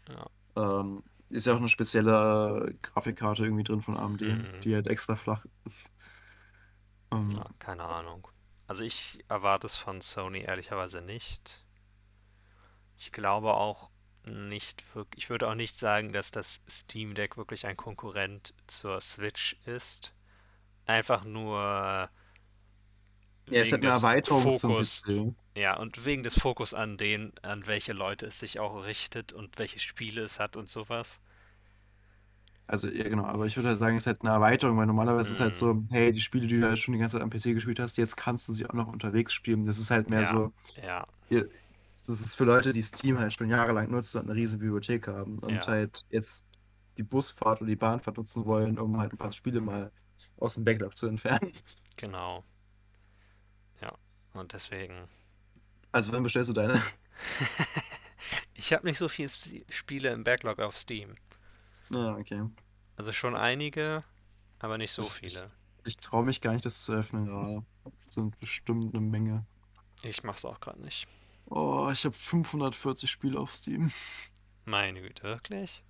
[0.09, 0.27] Ja.
[0.57, 4.61] Ähm, ist ja auch eine spezielle Grafikkarte irgendwie drin von AMD, Mhm.
[4.63, 5.91] die halt extra flach ist.
[7.11, 8.29] Ähm, Ja, keine Ahnung.
[8.67, 11.65] Also ich erwarte es von Sony ehrlicherweise nicht.
[12.97, 13.91] Ich glaube auch
[14.25, 19.01] nicht wirklich, ich würde auch nicht sagen, dass das Steam Deck wirklich ein Konkurrent zur
[19.01, 20.15] Switch ist.
[20.87, 22.09] Einfach nur
[23.51, 25.35] ja, es hat eine Erweiterung zum Fokus, PC.
[25.55, 29.59] ja, und wegen des Fokus an den, an welche Leute es sich auch richtet und
[29.59, 31.21] welche Spiele es hat und sowas.
[32.67, 35.29] Also, ja, genau, aber ich würde halt sagen, es ist halt eine Erweiterung, weil normalerweise
[35.33, 35.59] ist es halt Mhm.
[35.59, 37.99] so, hey, die Spiele, die du halt schon die ganze Zeit am PC gespielt hast,
[37.99, 39.67] jetzt kannst du sie auch noch unterwegs spielen.
[39.67, 41.51] Das ist halt mehr Ja, so, ja, ihr-
[42.07, 45.39] das ist für Leute, die Steam halt schon jahrelang nutzen und eine riesen Bibliothek haben
[45.41, 46.47] und ja, halt jetzt
[46.99, 49.93] die Busfahrt oder die Bahnfahrt nutzen wollen, um halt ein paar Spiele mal
[50.39, 51.53] aus dem Backlog zu entfernen.
[51.97, 52.45] genau.
[53.81, 53.93] Ja,
[54.33, 55.09] und deswegen.
[55.93, 56.83] Also, wann bestellst du deine?
[58.55, 61.17] Ich habe nicht so viele Sp- Spiele im Backlog auf Steam.
[61.91, 62.43] Ja, okay.
[62.97, 64.05] Also schon einige,
[64.59, 65.51] aber nicht so Ich, viele.
[65.85, 67.65] ich traue mich gar nicht, das zu öffnen gerade.
[68.03, 69.47] Das sind bestimmt eine Menge.
[70.03, 71.09] Ich mach's auch gerade nicht.
[71.47, 73.91] Oh, ich habe 540 Spiele auf Steam.
[74.67, 75.83] Meine Güte, wirklich?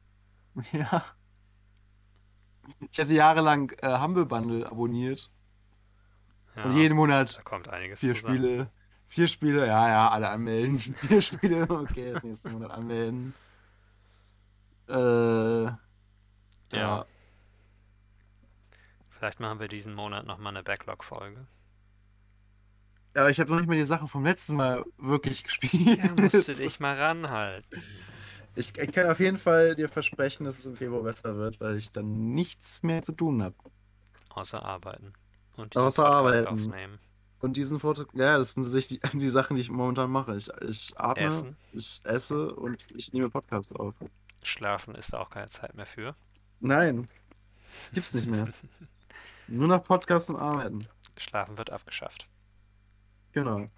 [0.73, 1.17] Ja.
[2.91, 5.31] Ich hatte jahrelang äh, Humble Bundle abonniert
[6.63, 8.37] und Ja, jeden Monat da kommt einiges vier zusammen.
[8.37, 8.73] Spiele.
[9.09, 10.79] Vier Spiele, ja, ja, alle anmelden.
[11.07, 13.35] Vier Spiele, okay, das nächste Monat anmelden.
[14.89, 15.71] Äh,
[16.75, 17.07] Ja, ja,
[19.11, 21.47] vielleicht machen wir diesen Monat nochmal eine Backlog-Folge.
[23.15, 25.99] Ja, aber ich habe noch nicht mal die Sachen vom letzten Mal wirklich gespielt.
[26.03, 27.83] Ja, musst du dich mal ranhalten.
[28.57, 31.77] Ich, ich kann auf jeden Fall dir versprechen, dass es im Februar besser wird, weil
[31.77, 33.55] ich dann nichts mehr zu tun habe.
[34.31, 35.13] Außer arbeiten.
[35.57, 36.49] Und Außer Podcast arbeiten.
[36.49, 36.99] aufnehmen.
[37.41, 40.37] Und diesen Foto, ja, das sind sich die, die Sachen, die ich momentan mache.
[40.37, 41.57] Ich, ich atme, Essen.
[41.73, 43.95] ich esse und ich nehme Podcast auf.
[44.43, 46.15] Schlafen ist da auch keine Zeit mehr für.
[46.65, 47.09] Nein,
[47.93, 48.49] gibt's nicht mehr.
[49.49, 50.89] Nur noch Podcast und Arbeiten.
[51.17, 52.27] Schlafen wird abgeschafft.
[53.33, 53.69] Genau.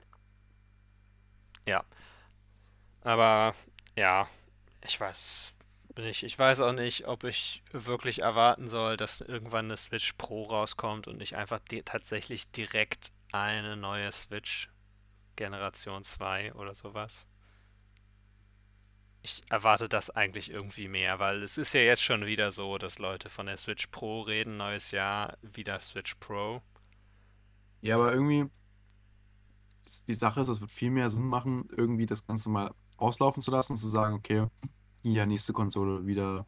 [3.07, 3.55] Aber
[3.97, 4.29] ja,
[4.83, 5.55] ich weiß
[5.97, 6.25] nicht.
[6.25, 11.07] Ich weiß auch nicht, ob ich wirklich erwarten soll, dass irgendwann eine Switch Pro rauskommt
[11.07, 14.71] und nicht einfach di tatsächlich direkt eine neue Switch
[15.37, 17.29] Generation 2 oder sowas.
[19.27, 23.01] Ich erwarte das eigentlich irgendwie mehr, weil es ist ja jetzt schon wieder so, dass
[23.01, 26.63] Leute von der Switch Pro reden, neues Jahr, wieder Switch Pro.
[27.81, 28.49] Ja, aber irgendwie,
[30.07, 33.51] die Sache ist, es wird viel mehr Sinn machen, irgendwie das Ganze mal auslaufen zu
[33.51, 34.47] lassen und zu sagen, okay,
[35.03, 36.47] hier, nächste Konsole wieder.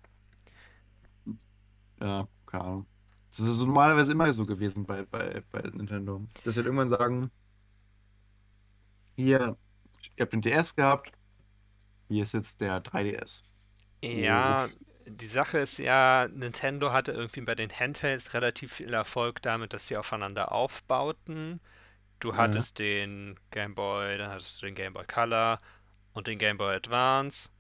[2.01, 2.87] Ja, keine Ahnung.
[3.31, 6.25] Das ist normalerweise immer so gewesen bei, bei, bei Nintendo.
[6.45, 7.33] Dass sie halt irgendwann sagen,
[9.17, 9.57] hier,
[10.15, 11.18] ihr habt den DS gehabt,
[12.09, 13.45] hier ist jetzt der 3DS.
[14.03, 14.69] Ja,
[15.07, 19.87] die Sache ist ja, Nintendo hatte irgendwie bei den Handhelds relativ viel Erfolg damit, dass
[19.89, 21.61] sie aufeinander aufbauten.
[22.21, 22.39] Du Ja.
[22.39, 25.61] hattest den Game Boy, dann hattest du den Game Boy Color
[26.15, 27.51] und den Game Boy Advance.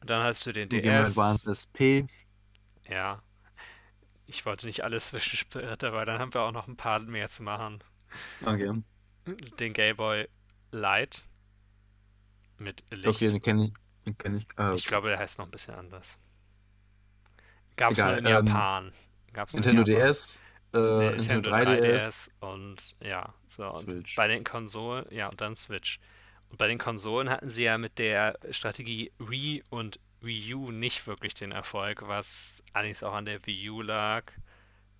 [0.00, 1.08] Und dann hattest du den Game Boy DS.
[1.08, 2.06] Advance SP.
[2.88, 3.22] Ja,
[4.26, 7.42] ich wollte nicht alles zwischensplitter, weil dann haben wir auch noch ein paar mehr zu
[7.42, 7.82] machen.
[8.46, 8.84] Okay.
[9.58, 10.28] Den Game Boy
[10.72, 11.24] Light
[12.58, 13.06] mit Licht.
[13.06, 13.72] Okay, den kenne ich.
[14.04, 14.46] Den kenn ich.
[14.56, 14.88] Ah, Ich okay.
[14.88, 16.18] glaube, der heißt noch ein bisschen anders.
[17.76, 18.92] Gab es nur in ähm, Japan.
[19.32, 20.08] Gab's nur in Nintendo Japan.
[20.08, 20.42] DS,
[20.74, 23.70] äh, Nee, Nintendo Nintendo 3DS, 3DS und ja, so.
[23.70, 25.98] Und bei den Konsolen, ja, und dann Switch.
[26.50, 31.06] Und bei den Konsolen hatten sie ja mit der Strategie Wii und Wii U nicht
[31.06, 34.32] wirklich den Erfolg, was allerdings auch an der Wii U lag.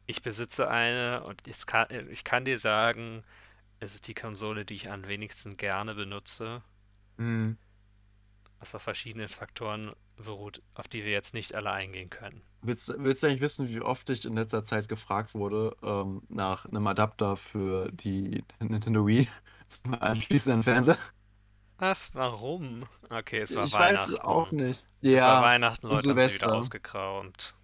[0.07, 3.25] Ich besitze eine und ich kann, ich kann dir sagen,
[3.81, 6.63] es ist die Konsole, die ich am wenigsten gerne benutze,
[7.19, 7.57] Hm.
[8.61, 12.43] was auf verschiedenen Faktoren beruht, auf die wir jetzt nicht alle eingehen können.
[12.63, 16.65] Willst, willst du eigentlich wissen, wie oft ich in letzter Zeit gefragt wurde ähm, nach
[16.65, 19.29] einem Adapter für die Nintendo Wii
[19.67, 20.99] zum Anschließen an den Fernseher?
[21.79, 22.15] Was?
[22.15, 22.87] Warum?
[23.11, 24.13] Okay, es war Ich weiß Weihnachten.
[24.15, 24.87] es auch nicht.
[25.03, 26.55] Es war Ja, Weihnachten, und Leute haben sie wieder Silvester.
[26.55, 27.57] ausgekramt.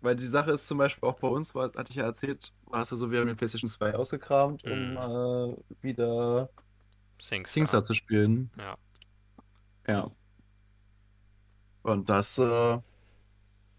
[0.00, 2.82] weil die Sache ist zum Beispiel auch bei uns, war, hatte ich ja erzählt, war
[2.82, 4.96] es ja so, wir haben den PlayStation 2 ausgekramt, um Mhm.
[4.96, 6.50] äh, wieder
[7.22, 7.52] SingStar.
[7.52, 8.50] SingStar zu spielen.
[8.58, 8.76] Ja.
[9.86, 10.10] Ja.
[11.82, 12.82] Und das äh, war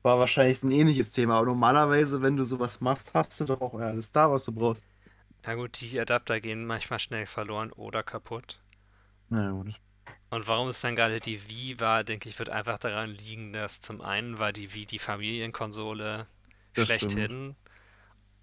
[0.03, 1.37] wahrscheinlich ein ähnliches Thema.
[1.37, 4.85] Aber normalerweise, wenn du sowas machst, hast du doch auch alles da, was du brauchst.
[5.45, 8.61] Ja gut, die Adapter gehen manchmal schnell verloren oder kaputt.
[9.29, 9.73] Na gut.
[10.29, 13.81] Und warum es dann gerade die Wii war, denke ich, wird einfach daran liegen, dass
[13.81, 16.27] zum einen war die Wii die Familienkonsole
[16.73, 17.55] Das schlechthin.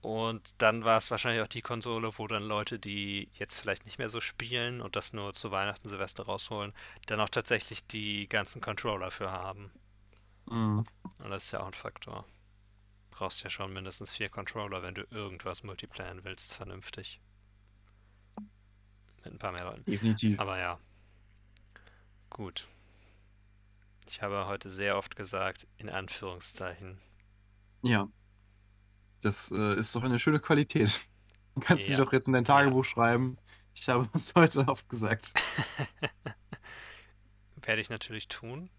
[0.03, 3.99] Und dann war es wahrscheinlich auch die Konsole, wo dann Leute, die jetzt vielleicht nicht
[3.99, 6.73] mehr so spielen und das nur zu Weihnachten, Silvester rausholen,
[7.07, 9.71] dann auch tatsächlich die ganzen Controller für haben.
[10.47, 10.87] Mhm.
[11.19, 12.25] Und das ist ja auch ein Faktor.
[13.11, 17.21] Brauchst ja schon mindestens vier Controller, wenn du irgendwas multiplayen willst, vernünftig.
[19.23, 19.85] Mit ein paar mehr Leuten.
[19.85, 20.41] Definitiv.
[20.41, 20.79] Aber ja.
[22.31, 22.67] Gut.
[24.07, 26.99] Ich habe heute sehr oft gesagt, in Anführungszeichen.
[27.83, 28.09] Ja.
[29.21, 31.01] Das äh, ist doch eine schöne Qualität.
[31.55, 32.05] Du kannst dich Ja.
[32.05, 33.37] doch jetzt in dein Tagebuch schreiben.
[33.75, 35.35] Ich habe es heute oft gesagt.
[37.63, 38.71] Werde ich natürlich tun.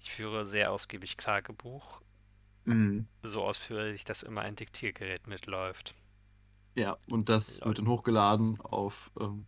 [0.00, 2.00] Ich führe sehr ausgiebig Tagebuch.
[2.64, 3.06] Mhm.
[3.22, 5.94] So ausführlich, dass immer ein Diktiergerät mitläuft.
[6.74, 7.68] Ja, und das Lol.
[7.68, 9.46] wird dann hochgeladen auf ähm,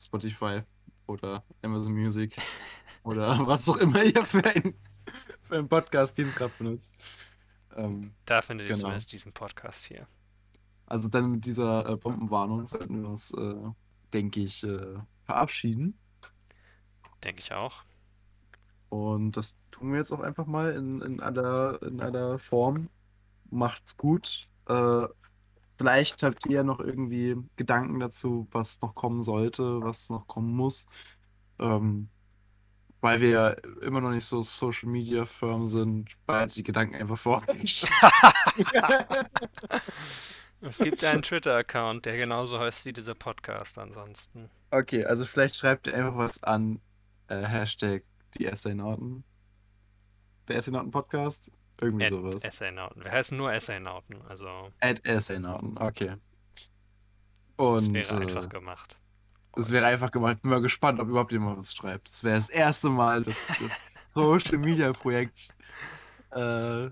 [0.00, 0.62] Spotify
[1.06, 2.36] oder Amazon Music
[3.02, 4.74] oder was auch immer ihr für einen,
[5.42, 6.94] für einen Podcast-Dienst gerade benutzt.
[7.78, 8.80] Ähm, Da findet ihr Genau.
[8.82, 10.06] zumindest diesen Podcast hier.
[10.86, 13.54] also dann mit dieser äh, Bombenwarnung sollten wir uns, äh,
[14.12, 15.98] denke ich, äh, verabschieden.
[17.24, 17.84] Denke ich auch.
[18.88, 22.88] Und das tun wir jetzt auch einfach mal in, in aller, in aller Form.
[23.50, 24.48] Macht's gut.
[24.66, 25.06] Äh,
[25.76, 30.86] vielleicht habt ihr noch irgendwie Gedanken dazu, was noch kommen sollte, was noch kommen muss.
[31.58, 32.08] Ähm,
[33.00, 33.48] weil wir ja
[33.80, 37.84] immer noch nicht so Social Media Firmen sind, behaltet die Gedanken einfach vor euch.
[40.60, 44.50] Es gibt einen Twitter-Account, der genauso heißt wie dieser Podcast ansonsten.
[44.72, 46.80] Okay, also vielleicht schreibt ihr einfach was an
[47.28, 48.02] äh, Hashtag
[48.36, 49.22] die Essaynauten.
[50.48, 51.52] Der Essaynauten Podcast.
[51.80, 52.42] Irgendwie At sowas.
[52.42, 53.04] Essaynauten.
[53.04, 56.16] Wir heißen nur Essaynauten, also At Essaynauten, okay.
[57.56, 58.98] Und das wäre äh, einfach gemacht.
[59.58, 60.42] Es wäre einfach gemacht.
[60.42, 62.08] Bin mal gespannt, ob überhaupt jemand was schreibt.
[62.08, 65.54] Das wäre das erste Mal, dass das Social Media Projekt
[66.30, 66.90] äh,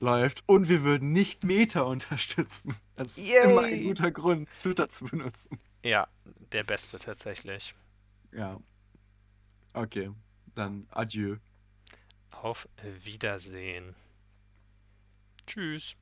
[0.00, 0.44] läuft.
[0.46, 2.76] Und wir würden nicht Meta unterstützen.
[2.96, 3.84] Das ist immer ein Yay!
[3.84, 5.58] guter Grund, Twitter zu benutzen.
[5.82, 6.08] Ja,
[6.52, 7.74] der beste tatsächlich.
[8.32, 8.60] Ja.
[9.72, 10.10] Okay,
[10.54, 11.36] dann adieu.
[12.32, 12.68] Auf
[13.04, 13.94] Wiedersehen.
[15.46, 15.96] Tschüss.